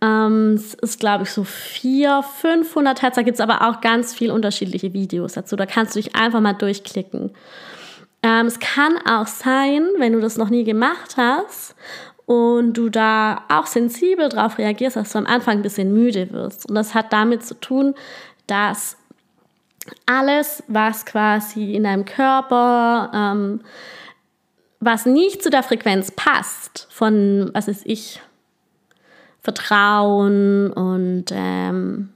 Ähm, 0.00 0.54
es 0.54 0.74
ist, 0.74 1.00
glaube 1.00 1.24
ich, 1.24 1.30
so 1.30 1.44
400, 1.44 2.24
500 2.24 3.02
Hertz. 3.02 3.16
Da 3.16 3.22
gibt 3.22 3.36
es 3.36 3.40
aber 3.40 3.68
auch 3.68 3.80
ganz 3.80 4.14
viele 4.14 4.32
unterschiedliche 4.32 4.92
Videos 4.92 5.32
dazu. 5.32 5.56
Da 5.56 5.66
kannst 5.66 5.94
du 5.94 6.00
dich 6.00 6.14
einfach 6.14 6.40
mal 6.40 6.52
durchklicken. 6.52 7.32
Ähm, 8.22 8.46
es 8.46 8.58
kann 8.58 8.96
auch 9.06 9.26
sein, 9.26 9.88
wenn 9.98 10.12
du 10.12 10.20
das 10.20 10.36
noch 10.36 10.50
nie 10.50 10.64
gemacht 10.64 11.16
hast 11.16 11.74
und 12.26 12.74
du 12.74 12.90
da 12.90 13.44
auch 13.48 13.66
sensibel 13.66 14.28
drauf 14.28 14.58
reagierst, 14.58 14.96
dass 14.96 15.12
du 15.12 15.18
am 15.18 15.26
Anfang 15.26 15.58
ein 15.58 15.62
bisschen 15.62 15.92
müde 15.92 16.30
wirst. 16.32 16.68
Und 16.68 16.74
das 16.74 16.94
hat 16.94 17.12
damit 17.12 17.44
zu 17.44 17.58
tun, 17.58 17.94
dass 18.46 18.96
alles, 20.06 20.62
was 20.68 21.06
quasi 21.06 21.74
in 21.74 21.84
deinem 21.84 22.04
Körper, 22.04 23.10
ähm, 23.14 23.60
was 24.80 25.06
nicht 25.06 25.42
zu 25.42 25.50
der 25.50 25.62
Frequenz 25.62 26.10
passt, 26.10 26.86
von, 26.90 27.50
was 27.54 27.68
ist 27.68 27.86
ich, 27.86 28.20
Vertrauen 29.48 30.70
und 30.70 31.24
ähm, 31.30 32.10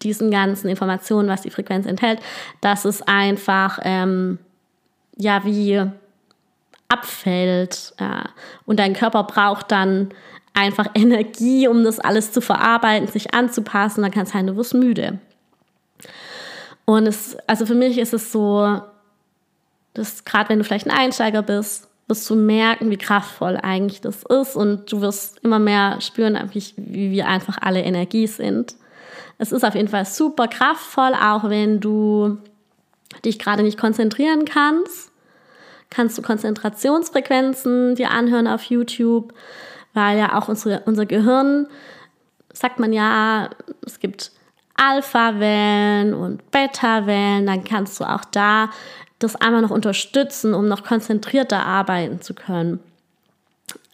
diesen 0.00 0.30
ganzen 0.30 0.70
Informationen, 0.70 1.28
was 1.28 1.42
die 1.42 1.50
Frequenz 1.50 1.84
enthält, 1.84 2.20
dass 2.62 2.86
es 2.86 3.02
einfach 3.02 3.78
ähm, 3.82 4.38
ja 5.18 5.44
wie 5.44 5.84
abfällt. 6.88 7.92
Äh, 7.98 8.24
und 8.64 8.78
dein 8.80 8.94
Körper 8.94 9.24
braucht 9.24 9.70
dann 9.70 10.08
einfach 10.54 10.86
Energie, 10.94 11.68
um 11.68 11.84
das 11.84 12.00
alles 12.00 12.32
zu 12.32 12.40
verarbeiten, 12.40 13.06
sich 13.06 13.34
anzupassen. 13.34 14.00
Dann 14.00 14.10
kann 14.10 14.22
es 14.22 14.30
sein, 14.30 14.46
du 14.46 14.56
wirst 14.56 14.72
müde. 14.72 15.18
Und 16.86 17.06
es, 17.06 17.36
also 17.46 17.66
für 17.66 17.74
mich 17.74 17.98
ist 17.98 18.14
es 18.14 18.32
so, 18.32 18.80
dass 19.92 20.24
gerade 20.24 20.48
wenn 20.48 20.60
du 20.60 20.64
vielleicht 20.64 20.86
ein 20.86 20.96
Einsteiger 20.96 21.42
bist, 21.42 21.87
wirst 22.08 22.28
du 22.30 22.34
merken, 22.34 22.90
wie 22.90 22.96
kraftvoll 22.96 23.58
eigentlich 23.62 24.00
das 24.00 24.22
ist 24.24 24.56
und 24.56 24.90
du 24.90 25.00
wirst 25.02 25.38
immer 25.44 25.58
mehr 25.58 26.00
spüren, 26.00 26.38
wie, 26.52 27.12
wir 27.12 27.28
einfach 27.28 27.58
alle 27.60 27.82
Energie 27.82 28.26
sind. 28.26 28.74
Es 29.36 29.52
ist 29.52 29.64
auf 29.64 29.74
jeden 29.74 29.88
Fall 29.88 30.06
super 30.06 30.48
kraftvoll, 30.48 31.12
auch 31.14 31.48
wenn 31.48 31.80
du 31.80 32.38
dich 33.24 33.38
gerade 33.38 33.62
nicht 33.62 33.78
konzentrieren 33.78 34.46
kannst. 34.46 35.12
Kannst 35.90 36.18
du 36.18 36.22
Konzentrationsfrequenzen 36.22 37.94
dir 37.94 38.10
anhören 38.10 38.46
auf 38.46 38.64
YouTube, 38.64 39.32
weil 39.94 40.18
ja 40.18 40.36
auch 40.36 40.48
unsere, 40.48 40.82
unser 40.86 41.06
Gehirn, 41.06 41.66
sagt 42.52 42.78
man 42.78 42.92
ja, 42.92 43.50
es 43.86 44.00
gibt 44.00 44.32
Alpha-Wellen 44.76 46.14
und 46.14 46.50
Beta-Wellen, 46.50 47.46
dann 47.46 47.64
kannst 47.64 48.00
du 48.00 48.04
auch 48.04 48.24
da 48.24 48.70
das 49.18 49.36
einmal 49.36 49.62
noch 49.62 49.70
unterstützen, 49.70 50.54
um 50.54 50.68
noch 50.68 50.84
konzentrierter 50.84 51.64
arbeiten 51.64 52.20
zu 52.20 52.34
können. 52.34 52.80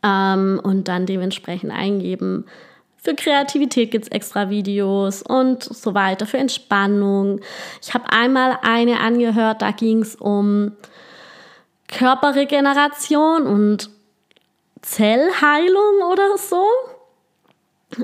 Ähm, 0.02 0.60
und 0.62 0.88
dann 0.88 1.06
dementsprechend 1.06 1.72
eingeben. 1.72 2.44
Für 2.96 3.14
Kreativität 3.14 3.90
gibt 3.90 4.04
es 4.04 4.10
extra 4.10 4.48
Videos 4.48 5.22
und 5.22 5.62
so 5.62 5.94
weiter, 5.94 6.26
für 6.26 6.38
Entspannung. 6.38 7.40
Ich 7.82 7.92
habe 7.92 8.10
einmal 8.10 8.58
eine 8.62 9.00
angehört, 9.00 9.62
da 9.62 9.72
ging 9.72 10.00
es 10.00 10.14
um 10.14 10.72
Körperregeneration 11.88 13.46
und 13.46 13.90
Zellheilung 14.80 16.10
oder 16.10 16.36
so. 16.38 16.64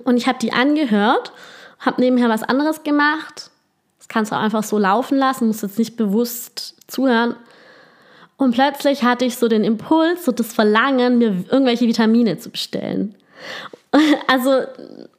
Und 0.05 0.17
ich 0.17 0.27
habe 0.27 0.39
die 0.39 0.53
angehört 0.53 1.33
habe 1.81 2.01
nebenher 2.01 2.29
was 2.29 2.43
anderes 2.43 2.83
gemacht. 2.83 3.50
Das 4.11 4.15
kannst 4.15 4.33
du 4.33 4.37
einfach 4.37 4.65
so 4.65 4.77
laufen 4.77 5.19
lassen, 5.19 5.47
musst 5.47 5.63
jetzt 5.63 5.79
nicht 5.79 5.97
bewusst 5.97 6.75
zuhören. 6.89 7.37
Und 8.37 8.51
plötzlich 8.51 9.05
hatte 9.05 9.25
ich 9.25 9.37
so 9.37 9.47
den 9.47 9.63
Impuls, 9.63 10.25
so 10.25 10.33
das 10.33 10.53
Verlangen, 10.53 11.19
mir 11.19 11.45
irgendwelche 11.49 11.87
Vitamine 11.87 12.37
zu 12.37 12.51
bestellen. 12.51 13.15
Also, 14.27 14.63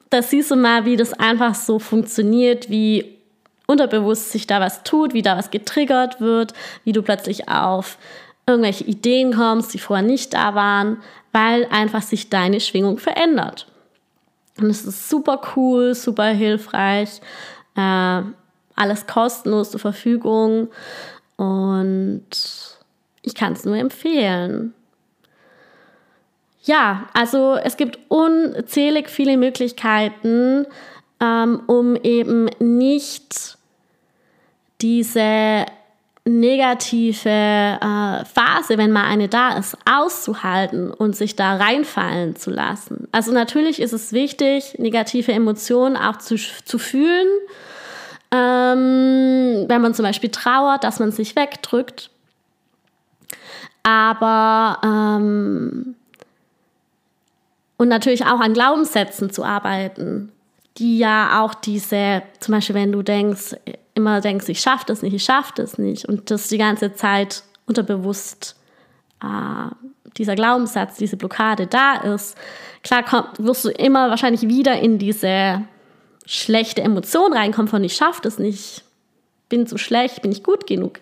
da 0.10 0.22
siehst 0.22 0.52
du 0.52 0.58
mal, 0.58 0.84
wie 0.84 0.98
das 0.98 1.14
einfach 1.14 1.56
so 1.56 1.80
funktioniert, 1.80 2.70
wie 2.70 3.18
unterbewusst 3.66 4.32
sich 4.32 4.46
da 4.46 4.60
was 4.60 4.84
tut, 4.84 5.14
wie 5.14 5.22
da 5.22 5.38
was 5.38 5.52
getriggert 5.52 6.20
wird, 6.20 6.54
wie 6.84 6.92
du 6.92 7.02
plötzlich 7.02 7.48
auf 7.48 7.98
irgendwelche 8.46 8.84
Ideen 8.84 9.34
kommst, 9.34 9.74
die 9.74 9.80
vorher 9.80 10.06
nicht 10.06 10.34
da 10.34 10.54
waren, 10.54 11.02
weil 11.32 11.66
einfach 11.72 12.02
sich 12.02 12.30
deine 12.30 12.60
Schwingung 12.60 12.98
verändert. 12.98 13.68
Und 14.58 14.70
es 14.70 14.84
ist 14.84 15.10
super 15.10 15.42
cool, 15.56 15.96
super 15.96 16.28
hilfreich. 16.28 17.22
Äh, 17.78 18.24
alles 18.76 19.08
kostenlos 19.08 19.72
zur 19.72 19.80
Verfügung. 19.80 20.70
Und 21.38 22.28
ich 23.22 23.36
kann 23.36 23.54
es 23.54 23.66
nur 23.66 23.78
empfehlen. 23.78 24.74
Ja, 26.64 27.10
also 27.14 27.56
es 27.56 27.78
gibt 27.78 28.00
unzählig 28.08 29.10
viele 29.10 29.38
Möglichkeiten, 29.38 30.68
ähm, 31.20 31.62
um 31.68 31.96
eben 31.96 32.50
nicht 32.60 33.58
diese 34.82 35.66
negative 36.24 37.30
äh, 37.30 38.26
Phase, 38.26 38.78
wenn 38.78 38.92
mal 38.92 39.06
eine 39.06 39.28
da 39.28 39.58
ist, 39.58 39.76
auszuhalten 39.90 40.92
und 40.92 41.16
sich 41.16 41.36
da 41.36 41.56
reinfallen 41.56 42.36
zu 42.36 42.52
lassen. 42.52 43.08
Also 43.12 43.32
natürlich 43.32 43.82
ist 43.82 43.94
es 43.94 44.14
wichtig, 44.14 44.76
negative 44.78 45.32
Emotionen 45.32 45.98
auch 45.98 46.18
zu, 46.18 46.36
zu 46.36 46.78
fühlen. 46.78 47.28
Ähm, 48.34 49.66
wenn 49.68 49.82
man 49.82 49.94
zum 49.94 50.04
Beispiel 50.04 50.30
trauert, 50.30 50.84
dass 50.84 51.00
man 51.00 51.12
sich 51.12 51.36
wegdrückt. 51.36 52.10
Aber 53.84 54.78
ähm, 54.84 55.96
und 57.78 57.88
natürlich 57.88 58.26
auch 58.26 58.40
an 58.40 58.54
Glaubenssätzen 58.54 59.32
zu 59.32 59.44
arbeiten, 59.44 60.32
die 60.78 61.00
ja 61.00 61.42
auch 61.42 61.54
diese, 61.54 62.22
zum 62.40 62.54
Beispiel 62.54 62.76
wenn 62.76 62.92
du 62.92 63.02
denkst, 63.02 63.56
immer 63.96 64.22
denkst, 64.22 64.50
ich 64.50 64.62
schaffe 64.62 64.86
das 64.88 65.02
nicht, 65.02 65.14
ich 65.14 65.24
schaffe 65.24 65.54
das 65.56 65.78
nicht 65.78 66.06
und 66.06 66.30
das 66.32 66.48
die 66.48 66.58
ganze 66.58 66.94
Zeit 66.94 67.44
unterbewusst 67.66 68.56
äh, 69.24 69.74
dieser 70.18 70.36
Glaubenssatz, 70.36 70.98
diese 70.98 71.18
Blockade 71.18 71.68
da 71.68 71.96
ist, 71.96 72.38
klar 72.84 73.04
komm, 73.04 73.24
wirst 73.40 73.66
du 73.66 73.70
immer 73.70 74.10
wahrscheinlich 74.10 74.44
wieder 74.44 74.80
in 74.80 74.98
diese 74.98 75.64
schlechte 76.26 76.82
Emotion 76.82 77.34
reinkommen 77.34 77.68
von 77.68 77.84
ich 77.84 77.94
schaffe 77.94 78.22
das 78.24 78.40
nicht, 78.40 78.84
bin 79.50 79.68
zu 79.68 79.78
schlecht, 79.78 80.22
bin 80.22 80.32
ich 80.32 80.44
gut 80.44 80.68
genug. 80.68 81.00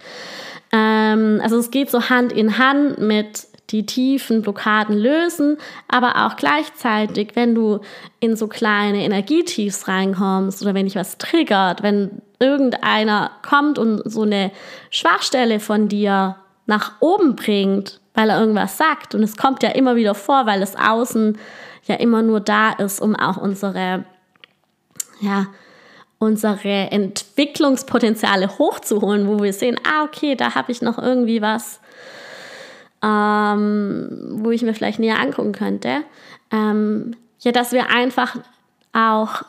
Ähm, 0.71 1.39
also 1.43 1.57
es 1.57 1.71
geht 1.71 1.89
so 1.89 2.09
Hand 2.09 2.31
in 2.31 2.57
Hand 2.57 2.99
mit 2.99 3.47
die 3.71 3.85
tiefen 3.85 4.41
Blockaden 4.41 4.97
lösen, 4.97 5.57
aber 5.87 6.25
auch 6.25 6.35
gleichzeitig, 6.35 7.35
wenn 7.35 7.53
du 7.53 7.79
in 8.19 8.35
so 8.35 8.47
kleine 8.47 9.03
Energietiefs 9.03 9.87
reinkommst 9.87 10.61
oder 10.61 10.73
wenn 10.73 10.85
dich 10.85 10.95
was 10.95 11.17
triggert, 11.17 11.83
wenn 11.83 12.21
irgendeiner 12.39 13.31
kommt 13.47 13.77
und 13.77 14.01
so 14.05 14.23
eine 14.23 14.51
Schwachstelle 14.89 15.59
von 15.59 15.87
dir 15.87 16.37
nach 16.65 16.93
oben 16.99 17.35
bringt, 17.35 17.99
weil 18.13 18.29
er 18.29 18.39
irgendwas 18.39 18.77
sagt 18.77 19.13
und 19.13 19.23
es 19.23 19.37
kommt 19.37 19.61
ja 19.63 19.69
immer 19.69 19.95
wieder 19.95 20.15
vor, 20.15 20.45
weil 20.45 20.59
das 20.59 20.75
Außen 20.75 21.37
ja 21.83 21.95
immer 21.95 22.21
nur 22.21 22.39
da 22.39 22.71
ist, 22.71 23.01
um 23.01 23.15
auch 23.15 23.37
unsere 23.37 24.03
ja, 25.19 25.47
unsere 26.19 26.91
Entwicklungspotenziale 26.91 28.57
hochzuholen, 28.57 29.27
wo 29.27 29.41
wir 29.41 29.53
sehen, 29.53 29.79
ah, 29.83 30.03
okay, 30.03 30.35
da 30.35 30.53
habe 30.55 30.71
ich 30.71 30.81
noch 30.81 30.97
irgendwie 30.97 31.41
was, 31.41 31.79
ähm, 33.01 34.27
wo 34.31 34.51
ich 34.51 34.61
mir 34.61 34.73
vielleicht 34.73 34.99
näher 34.99 35.19
angucken 35.19 35.53
könnte. 35.53 36.03
Ähm, 36.51 37.15
ja, 37.39 37.53
dass 37.53 37.71
wir 37.71 37.89
einfach 37.89 38.35
auch 38.91 39.43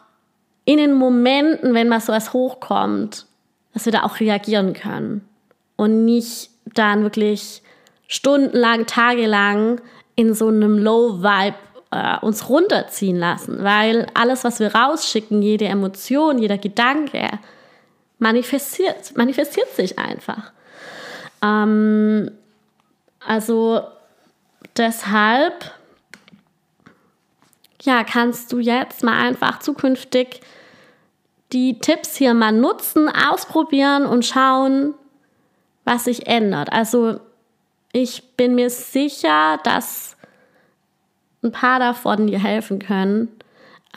in 0.64 0.76
den 0.76 0.92
Momenten, 0.92 1.74
wenn 1.74 1.88
mal 1.88 2.00
sowas 2.00 2.32
hochkommt, 2.32 3.26
dass 3.74 3.84
wir 3.84 3.92
da 3.92 4.04
auch 4.04 4.20
reagieren 4.20 4.72
können 4.72 5.28
und 5.76 6.04
nicht 6.04 6.50
dann 6.74 7.02
wirklich 7.02 7.62
stundenlang, 8.06 8.86
tagelang 8.86 9.80
in 10.14 10.34
so 10.34 10.48
einem 10.48 10.78
Low-Vibe 10.78 11.56
äh, 11.90 12.18
uns 12.20 12.48
runterziehen 12.48 13.16
lassen, 13.16 13.62
weil 13.62 14.06
alles, 14.14 14.44
was 14.44 14.60
wir 14.60 14.74
rausschicken, 14.74 15.42
jede 15.42 15.66
Emotion, 15.66 16.38
jeder 16.38 16.58
Gedanke, 16.58 17.28
manifestiert, 18.18 19.16
manifestiert 19.16 19.70
sich 19.74 19.98
einfach. 19.98 20.52
Ähm, 21.42 22.30
also 23.26 23.82
deshalb, 24.76 25.72
ja, 27.82 28.04
kannst 28.04 28.52
du 28.52 28.58
jetzt 28.58 29.02
mal 29.02 29.20
einfach 29.20 29.58
zukünftig 29.58 30.40
die 31.52 31.80
Tipps 31.80 32.16
hier 32.16 32.34
mal 32.34 32.52
nutzen, 32.52 33.08
ausprobieren 33.08 34.06
und 34.06 34.24
schauen, 34.24 34.94
was 35.84 36.04
sich 36.04 36.26
ändert. 36.28 36.72
Also 36.72 37.18
ich 37.92 38.36
bin 38.36 38.54
mir 38.54 38.70
sicher, 38.70 39.58
dass 39.64 40.16
ein 41.42 41.52
paar 41.52 41.78
davon 41.78 42.26
dir 42.26 42.38
helfen 42.38 42.78
können, 42.78 43.28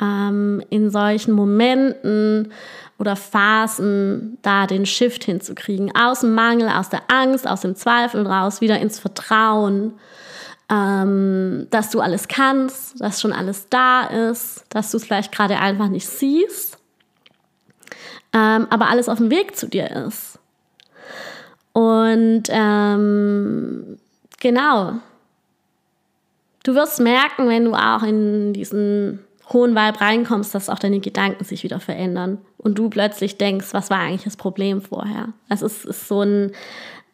ähm, 0.01 0.63
in 0.69 0.89
solchen 0.89 1.33
Momenten 1.33 2.51
oder 2.97 3.15
Phasen 3.15 4.37
da 4.41 4.65
den 4.65 4.85
Shift 4.85 5.23
hinzukriegen. 5.23 5.95
Aus 5.95 6.21
dem 6.21 6.33
Mangel, 6.33 6.69
aus 6.69 6.89
der 6.89 7.01
Angst, 7.09 7.47
aus 7.47 7.61
dem 7.61 7.75
Zweifel 7.75 8.25
raus, 8.25 8.61
wieder 8.61 8.79
ins 8.79 8.99
Vertrauen, 8.99 9.93
ähm, 10.69 11.67
dass 11.69 11.89
du 11.89 11.99
alles 11.99 12.27
kannst, 12.27 13.01
dass 13.01 13.21
schon 13.21 13.33
alles 13.33 13.67
da 13.69 14.03
ist, 14.03 14.65
dass 14.69 14.91
du 14.91 14.97
es 14.97 15.05
vielleicht 15.05 15.31
gerade 15.31 15.59
einfach 15.59 15.89
nicht 15.89 16.07
siehst, 16.07 16.77
ähm, 18.31 18.67
aber 18.69 18.89
alles 18.89 19.09
auf 19.09 19.17
dem 19.17 19.29
Weg 19.29 19.55
zu 19.57 19.67
dir 19.67 19.91
ist. 20.07 20.39
Und 21.73 22.43
ähm, 22.49 23.97
genau, 24.39 24.93
Du 26.63 26.75
wirst 26.75 26.99
merken, 27.01 27.49
wenn 27.49 27.65
du 27.65 27.73
auch 27.73 28.03
in 28.03 28.53
diesen 28.53 29.19
hohen 29.51 29.75
Vibe 29.75 29.99
reinkommst, 29.99 30.55
dass 30.55 30.69
auch 30.69 30.79
deine 30.79 31.01
Gedanken 31.01 31.43
sich 31.43 31.63
wieder 31.63 31.81
verändern 31.81 32.37
und 32.57 32.77
du 32.77 32.89
plötzlich 32.89 33.37
denkst, 33.37 33.67
was 33.73 33.89
war 33.89 33.99
eigentlich 33.99 34.23
das 34.23 34.37
Problem 34.37 34.81
vorher? 34.81 35.33
Also 35.49 35.65
es 35.65 35.83
ist 35.83 36.07
so 36.07 36.21
ein 36.21 36.51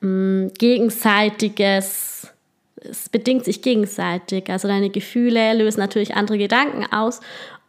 mh, 0.02 0.08
mm, 0.08 0.52
gegenseitiges, 0.58 2.28
es 2.76 3.10
bedingt 3.10 3.46
sich 3.46 3.64
gegenseitig. 3.64 4.50
Also 4.50 4.68
deine 4.68 4.92
Gefühle 4.92 5.54
lösen 5.54 5.80
natürlich 5.80 6.16
andere 6.16 6.38
Gedanken 6.38 6.86
aus 6.94 7.20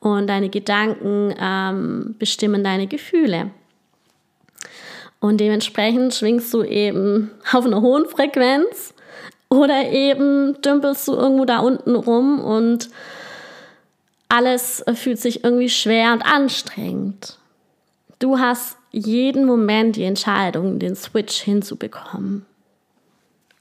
und 0.01 0.27
deine 0.27 0.51
Gedanken 0.51 1.35
ähm, 1.41 2.15
bestimmen 2.19 2.63
deine 2.63 2.87
Gefühle. 2.87 3.51
Und 5.21 5.39
dementsprechend 5.39 6.15
schwingst 6.15 6.53
du 6.53 6.63
eben 6.63 7.31
auf 7.53 7.65
einer 7.65 7.81
hohen 7.81 8.07
Frequenz 8.07 8.95
oder 9.51 9.91
eben 9.91 10.63
dümpelst 10.63 11.07
du 11.09 11.13
irgendwo 11.13 11.45
da 11.45 11.59
unten 11.59 11.97
rum 11.97 12.41
und 12.41 12.89
alles 14.29 14.85
fühlt 14.95 15.19
sich 15.19 15.45
irgendwie 15.45 15.69
schwer 15.69 16.13
und 16.13 16.23
anstrengend. 16.23 17.37
Du 18.21 18.39
hast 18.39 18.79
jeden 18.93 19.45
Moment 19.45 19.97
die 19.97 20.05
Entscheidung, 20.05 20.79
den 20.79 20.95
Switch 20.95 21.41
hinzubekommen. 21.41 22.47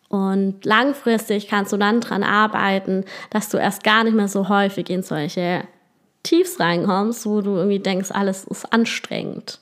Und 0.09 0.65
langfristig 0.65 1.47
kannst 1.47 1.71
du 1.71 1.77
dann 1.77 2.01
daran 2.01 2.23
arbeiten, 2.23 3.05
dass 3.29 3.49
du 3.49 3.57
erst 3.57 3.83
gar 3.83 4.03
nicht 4.03 4.15
mehr 4.15 4.27
so 4.27 4.49
häufig 4.49 4.89
in 4.89 5.03
solche 5.03 5.63
Tiefs 6.23 6.59
reinkommst, 6.59 7.25
wo 7.25 7.41
du 7.41 7.55
irgendwie 7.55 7.79
denkst, 7.79 8.11
alles 8.11 8.43
ist 8.43 8.71
anstrengend. 8.73 9.59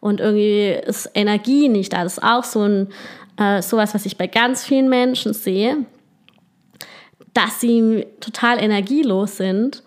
Und 0.00 0.20
irgendwie 0.20 0.70
ist 0.86 1.10
Energie 1.14 1.68
nicht 1.68 1.92
da. 1.92 2.02
Das 2.02 2.14
ist 2.14 2.24
auch 2.24 2.44
so 2.44 2.62
ein 2.62 2.88
äh, 3.40 3.62
sowas, 3.62 3.94
was 3.94 4.06
ich 4.06 4.16
bei 4.16 4.26
ganz 4.26 4.64
vielen 4.64 4.88
Menschen 4.88 5.32
sehe, 5.32 5.86
dass 7.32 7.60
sie 7.60 8.06
total 8.20 8.62
energielos 8.62 9.36
sind 9.38 9.82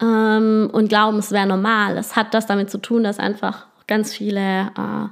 ähm, 0.00 0.68
und 0.72 0.88
glauben, 0.88 1.18
es 1.18 1.32
wäre 1.32 1.46
normal. 1.46 1.96
Es 1.96 2.14
hat 2.14 2.34
das 2.34 2.46
damit 2.46 2.70
zu 2.70 2.78
tun, 2.78 3.02
dass 3.02 3.18
einfach 3.18 3.66
ganz 3.86 4.14
viele 4.14 4.70
äh, 4.76 5.08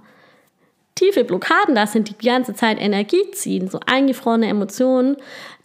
tiefe 0.95 1.25
Blockaden 1.25 1.75
da 1.75 1.87
sind, 1.87 2.09
die 2.09 2.15
die 2.15 2.27
ganze 2.27 2.55
Zeit 2.55 2.81
Energie 2.81 3.31
ziehen, 3.33 3.69
so 3.69 3.81
eingefrorene 3.87 4.49
Emotionen, 4.49 5.17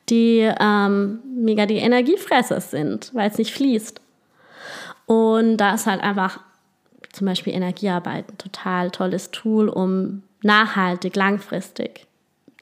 die 0.09 0.49
ähm, 0.59 1.19
mega 1.35 1.65
die 1.65 1.77
Energiefresser 1.77 2.61
sind, 2.61 3.13
weil 3.13 3.29
es 3.29 3.37
nicht 3.37 3.53
fließt. 3.53 3.99
Und 5.05 5.57
da 5.57 5.73
ist 5.73 5.87
halt 5.87 6.01
einfach 6.01 6.39
zum 7.11 7.27
Beispiel 7.27 7.53
Energiearbeit 7.53 8.29
ein 8.29 8.37
total 8.37 8.91
tolles 8.91 9.31
Tool, 9.31 9.67
um 9.67 10.23
nachhaltig, 10.41 11.15
langfristig 11.15 12.07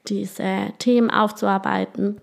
diese 0.08 0.72
Themen 0.78 1.10
aufzuarbeiten. 1.10 2.20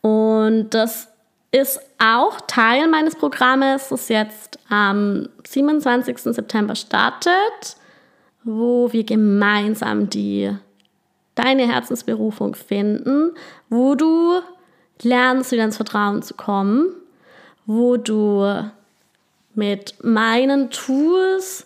Und 0.00 0.70
das 0.70 1.08
ist 1.50 1.80
auch 1.98 2.40
Teil 2.46 2.88
meines 2.88 3.16
Programmes, 3.16 3.88
das 3.88 4.08
jetzt 4.08 4.58
am 4.68 5.28
27. 5.46 6.18
September 6.18 6.74
startet, 6.74 7.76
wo 8.44 8.92
wir 8.92 9.04
gemeinsam 9.04 10.08
die 10.10 10.54
deine 11.34 11.68
Herzensberufung 11.68 12.54
finden, 12.54 13.32
wo 13.68 13.94
du 13.94 14.40
lernst, 15.02 15.52
wieder 15.52 15.64
ins 15.64 15.76
Vertrauen 15.76 16.22
zu 16.22 16.34
kommen, 16.34 16.88
wo 17.66 17.96
du 17.96 18.70
mit 19.54 19.94
meinen 20.02 20.70
Tools 20.70 21.64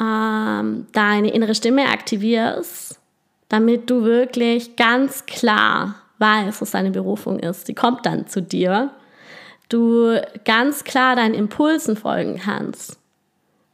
ähm, 0.00 0.86
deine 0.92 1.30
innere 1.30 1.54
Stimme 1.54 1.88
aktivierst, 1.88 2.98
damit 3.48 3.90
du 3.90 4.04
wirklich 4.04 4.76
ganz 4.76 5.26
klar 5.26 5.96
weißt, 6.18 6.60
was 6.60 6.70
deine 6.70 6.90
Berufung 6.90 7.38
ist. 7.38 7.68
Die 7.68 7.74
kommt 7.74 8.06
dann 8.06 8.26
zu 8.26 8.42
dir. 8.42 8.90
Du 9.68 10.20
ganz 10.44 10.84
klar 10.84 11.16
deinen 11.16 11.34
Impulsen 11.34 11.96
folgen 11.96 12.40
kannst, 12.42 12.98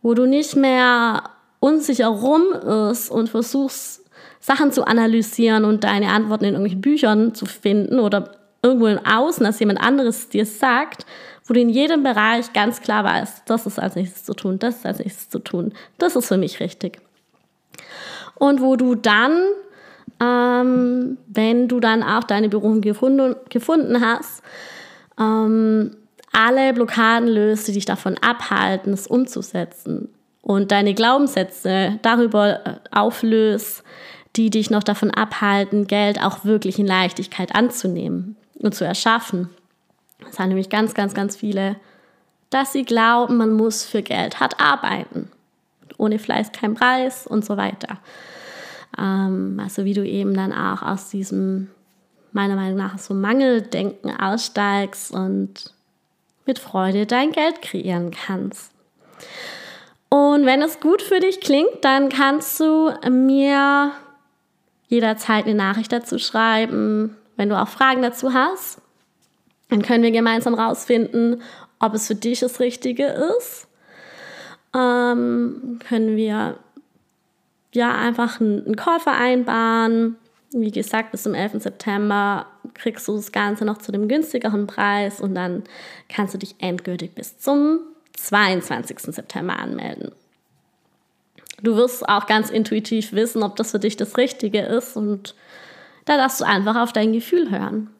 wo 0.02 0.14
du 0.14 0.26
nicht 0.26 0.56
mehr 0.56 1.22
unsicher 1.60 2.08
rum 2.08 2.52
ist 2.90 3.10
und 3.10 3.28
versuchst, 3.28 4.02
Sachen 4.40 4.70
zu 4.72 4.86
analysieren 4.86 5.64
und 5.64 5.84
deine 5.84 6.10
Antworten 6.10 6.44
in 6.44 6.50
irgendwelchen 6.52 6.80
Büchern 6.80 7.34
zu 7.34 7.46
finden 7.46 7.98
oder 7.98 8.36
irgendwo 8.62 8.86
im 8.86 9.04
Außen, 9.04 9.44
dass 9.44 9.58
jemand 9.58 9.80
anderes 9.80 10.28
dir 10.28 10.46
sagt, 10.46 11.06
wo 11.46 11.54
du 11.54 11.60
in 11.60 11.68
jedem 11.68 12.02
Bereich 12.02 12.52
ganz 12.52 12.80
klar 12.80 13.04
weißt, 13.04 13.42
das 13.46 13.66
ist 13.66 13.78
als 13.78 13.94
nächstes 13.94 14.24
zu 14.24 14.34
tun, 14.34 14.58
das 14.58 14.76
ist 14.76 14.86
als 14.86 14.98
nächstes 14.98 15.28
zu 15.28 15.38
tun, 15.38 15.72
das 15.98 16.16
ist 16.16 16.26
für 16.26 16.36
mich 16.36 16.60
richtig. 16.60 17.00
Und 18.34 18.60
wo 18.60 18.76
du 18.76 18.94
dann, 18.94 19.38
ähm, 20.20 21.18
wenn 21.28 21.68
du 21.68 21.80
dann 21.80 22.02
auch 22.02 22.24
deine 22.24 22.48
Berufung 22.48 22.80
gefunden, 22.80 23.36
gefunden 23.48 24.00
hast, 24.00 24.42
ähm, 25.18 25.96
alle 26.32 26.72
Blockaden 26.74 27.28
löst, 27.28 27.66
die 27.68 27.72
dich 27.72 27.86
davon 27.86 28.18
abhalten, 28.18 28.92
es 28.92 29.06
umzusetzen 29.06 30.10
und 30.42 30.70
deine 30.70 30.94
Glaubenssätze 30.94 31.98
darüber 32.02 32.66
äh, 32.66 32.74
auflöst, 32.90 33.82
die 34.36 34.50
dich 34.50 34.70
noch 34.70 34.82
davon 34.82 35.10
abhalten, 35.10 35.86
Geld 35.86 36.22
auch 36.22 36.44
wirklich 36.44 36.78
in 36.78 36.86
Leichtigkeit 36.86 37.54
anzunehmen 37.54 38.36
und 38.58 38.74
zu 38.74 38.84
erschaffen. 38.84 39.48
Das 40.24 40.38
haben 40.38 40.48
nämlich 40.48 40.70
ganz, 40.70 40.94
ganz, 40.94 41.14
ganz 41.14 41.36
viele, 41.36 41.76
dass 42.50 42.72
sie 42.72 42.84
glauben, 42.84 43.36
man 43.36 43.52
muss 43.52 43.84
für 43.84 44.02
Geld 44.02 44.40
hart 44.40 44.60
arbeiten. 44.60 45.30
Ohne 45.98 46.18
Fleiß 46.18 46.52
kein 46.52 46.74
Preis 46.74 47.26
und 47.26 47.44
so 47.44 47.56
weiter. 47.56 47.98
Ähm, 48.98 49.60
also 49.62 49.84
wie 49.84 49.94
du 49.94 50.06
eben 50.06 50.34
dann 50.34 50.52
auch 50.52 50.82
aus 50.82 51.08
diesem 51.10 51.68
meiner 52.32 52.54
Meinung 52.54 52.76
nach 52.76 52.98
so 52.98 53.14
Mangeldenken 53.14 54.14
aussteigst 54.14 55.10
und 55.10 55.72
mit 56.44 56.58
Freude 56.58 57.06
dein 57.06 57.32
Geld 57.32 57.62
kreieren 57.62 58.10
kannst. 58.10 58.72
Und 60.08 60.46
wenn 60.46 60.62
es 60.62 60.78
gut 60.78 61.02
für 61.02 61.18
dich 61.18 61.40
klingt, 61.40 61.82
dann 61.82 62.08
kannst 62.10 62.60
du 62.60 62.92
mir 63.10 63.90
jederzeit 64.88 65.46
eine 65.46 65.54
Nachricht 65.54 65.90
dazu 65.90 66.18
schreiben, 66.18 67.16
wenn 67.36 67.48
du 67.48 67.60
auch 67.60 67.68
Fragen 67.68 68.02
dazu 68.02 68.32
hast. 68.32 68.80
Dann 69.68 69.82
können 69.82 70.04
wir 70.04 70.10
gemeinsam 70.10 70.54
rausfinden, 70.54 71.42
ob 71.80 71.94
es 71.94 72.06
für 72.06 72.14
dich 72.14 72.40
das 72.40 72.60
Richtige 72.60 73.06
ist. 73.38 73.66
Ähm, 74.74 75.78
können 75.86 76.16
wir 76.16 76.58
ja 77.72 77.94
einfach 77.94 78.40
einen 78.40 78.76
Call 78.76 79.00
vereinbaren. 79.00 80.16
Wie 80.52 80.70
gesagt, 80.70 81.12
bis 81.12 81.24
zum 81.24 81.34
11. 81.34 81.62
September 81.62 82.46
kriegst 82.74 83.06
du 83.08 83.16
das 83.16 83.32
Ganze 83.32 83.64
noch 83.64 83.78
zu 83.78 83.92
dem 83.92 84.08
günstigeren 84.08 84.66
Preis 84.66 85.20
und 85.20 85.34
dann 85.34 85.64
kannst 86.08 86.34
du 86.34 86.38
dich 86.38 86.54
endgültig 86.58 87.14
bis 87.14 87.38
zum 87.38 87.80
22. 88.16 88.98
September 89.00 89.58
anmelden. 89.58 90.12
Du 91.62 91.76
wirst 91.76 92.08
auch 92.08 92.26
ganz 92.26 92.50
intuitiv 92.50 93.12
wissen, 93.12 93.42
ob 93.42 93.56
das 93.56 93.70
für 93.70 93.78
dich 93.78 93.96
das 93.96 94.16
Richtige 94.18 94.60
ist 94.60 94.96
und 94.96 95.34
da 96.04 96.16
darfst 96.16 96.40
du 96.40 96.44
einfach 96.44 96.76
auf 96.76 96.92
dein 96.92 97.12
Gefühl 97.12 97.50
hören. 97.50 97.90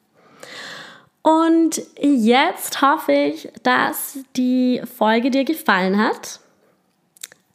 Und 1.26 1.82
jetzt 2.00 2.80
hoffe 2.82 3.10
ich, 3.10 3.48
dass 3.64 4.20
die 4.36 4.80
Folge 4.96 5.32
dir 5.32 5.44
gefallen 5.44 5.98
hat, 5.98 6.38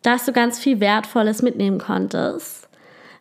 dass 0.02 0.26
du 0.26 0.34
ganz 0.34 0.60
viel 0.60 0.82
Wertvolles 0.82 1.42
mitnehmen 1.42 1.80
konntest, 1.80 2.68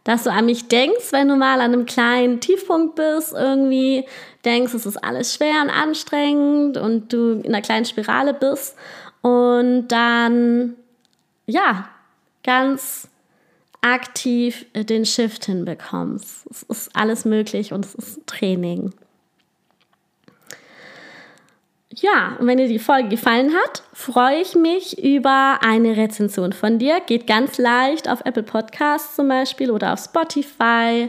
dass 0.03 0.25
du 0.25 0.33
an 0.33 0.47
mich 0.47 0.67
denkst, 0.67 1.13
wenn 1.13 1.29
du 1.29 1.37
mal 1.37 1.61
an 1.61 1.73
einem 1.73 1.87
kleinen 1.87 2.41
Tiefpunkt 2.41 2.97
bist, 2.97 3.33
irgendwie 3.33 4.05
denkst, 4.45 4.75
es 4.75 4.87
ist 4.87 4.97
alles 4.97 5.33
schwer 5.33 5.63
und 5.63 5.71
anstrengend 5.71 6.79
und 6.79 7.13
du 7.13 7.35
in 7.45 7.55
einer 7.55 7.63
kleinen 7.63 7.85
Spirale 7.85 8.35
bist 8.35 8.75
und 9.23 9.87
dann, 9.87 10.75
ja, 11.47 11.89
ganz 12.43 13.07
aktiv 13.83 14.67
den 14.75 15.07
Shift 15.07 15.45
hinbekommst. 15.45 16.49
Es 16.51 16.65
ist 16.65 16.97
alles 16.97 17.25
möglich 17.25 17.73
und 17.73 17.85
es 17.85 17.95
ist 17.95 18.27
Training. 18.27 18.93
Ja, 21.93 22.37
und 22.39 22.47
wenn 22.47 22.59
dir 22.59 22.69
die 22.69 22.79
Folge 22.79 23.09
gefallen 23.09 23.53
hat, 23.53 23.83
freue 23.93 24.41
ich 24.41 24.55
mich 24.55 25.03
über 25.03 25.59
eine 25.61 25.97
Rezension 25.97 26.53
von 26.53 26.79
dir. 26.79 27.01
Geht 27.01 27.27
ganz 27.27 27.59
leicht 27.59 28.09
auf 28.09 28.21
Apple 28.25 28.45
Podcasts 28.45 29.17
zum 29.17 29.27
Beispiel 29.27 29.73
oder 29.73 29.93
auf 29.95 29.99
Spotify, 29.99 31.09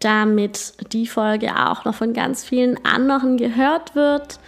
damit 0.00 0.74
die 0.92 1.06
Folge 1.06 1.52
auch 1.54 1.84
noch 1.84 1.94
von 1.94 2.12
ganz 2.12 2.44
vielen 2.44 2.84
anderen 2.84 3.36
gehört 3.36 3.94
wird. 3.94 4.40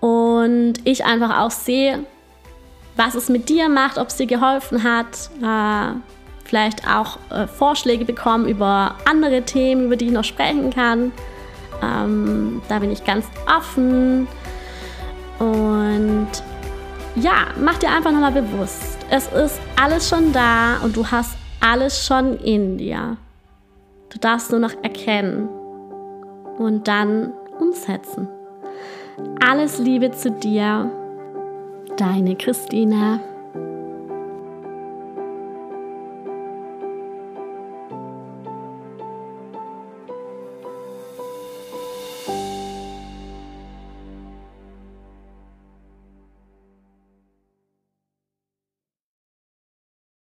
Und 0.00 0.74
ich 0.84 1.04
einfach 1.04 1.40
auch 1.40 1.50
sehe, 1.50 2.06
was 2.96 3.14
es 3.14 3.28
mit 3.28 3.50
dir 3.50 3.68
macht, 3.68 3.98
ob 3.98 4.08
es 4.08 4.16
dir 4.16 4.26
geholfen 4.26 4.82
hat. 4.82 5.28
Äh, 5.42 5.94
vielleicht 6.46 6.88
auch 6.88 7.18
äh, 7.30 7.46
Vorschläge 7.46 8.06
bekommen 8.06 8.48
über 8.48 8.96
andere 9.04 9.42
Themen, 9.42 9.84
über 9.84 9.96
die 9.96 10.06
ich 10.06 10.12
noch 10.12 10.24
sprechen 10.24 10.70
kann. 10.70 11.12
Ähm, 11.82 12.62
da 12.70 12.78
bin 12.78 12.90
ich 12.90 13.04
ganz 13.04 13.26
offen. 13.46 14.26
Und 16.00 16.28
ja, 17.16 17.48
mach 17.60 17.76
dir 17.78 17.90
einfach 17.90 18.12
nochmal 18.12 18.32
bewusst, 18.32 18.98
es 19.10 19.26
ist 19.32 19.60
alles 19.80 20.08
schon 20.08 20.32
da 20.32 20.78
und 20.82 20.96
du 20.96 21.06
hast 21.06 21.36
alles 21.60 22.06
schon 22.06 22.38
in 22.38 22.78
dir. 22.78 23.18
Du 24.08 24.18
darfst 24.18 24.50
nur 24.50 24.60
noch 24.60 24.72
erkennen 24.82 25.48
und 26.58 26.88
dann 26.88 27.32
umsetzen. 27.58 28.28
Alles 29.46 29.78
Liebe 29.78 30.10
zu 30.12 30.30
dir, 30.30 30.90
deine 31.96 32.34
Christina. 32.36 33.20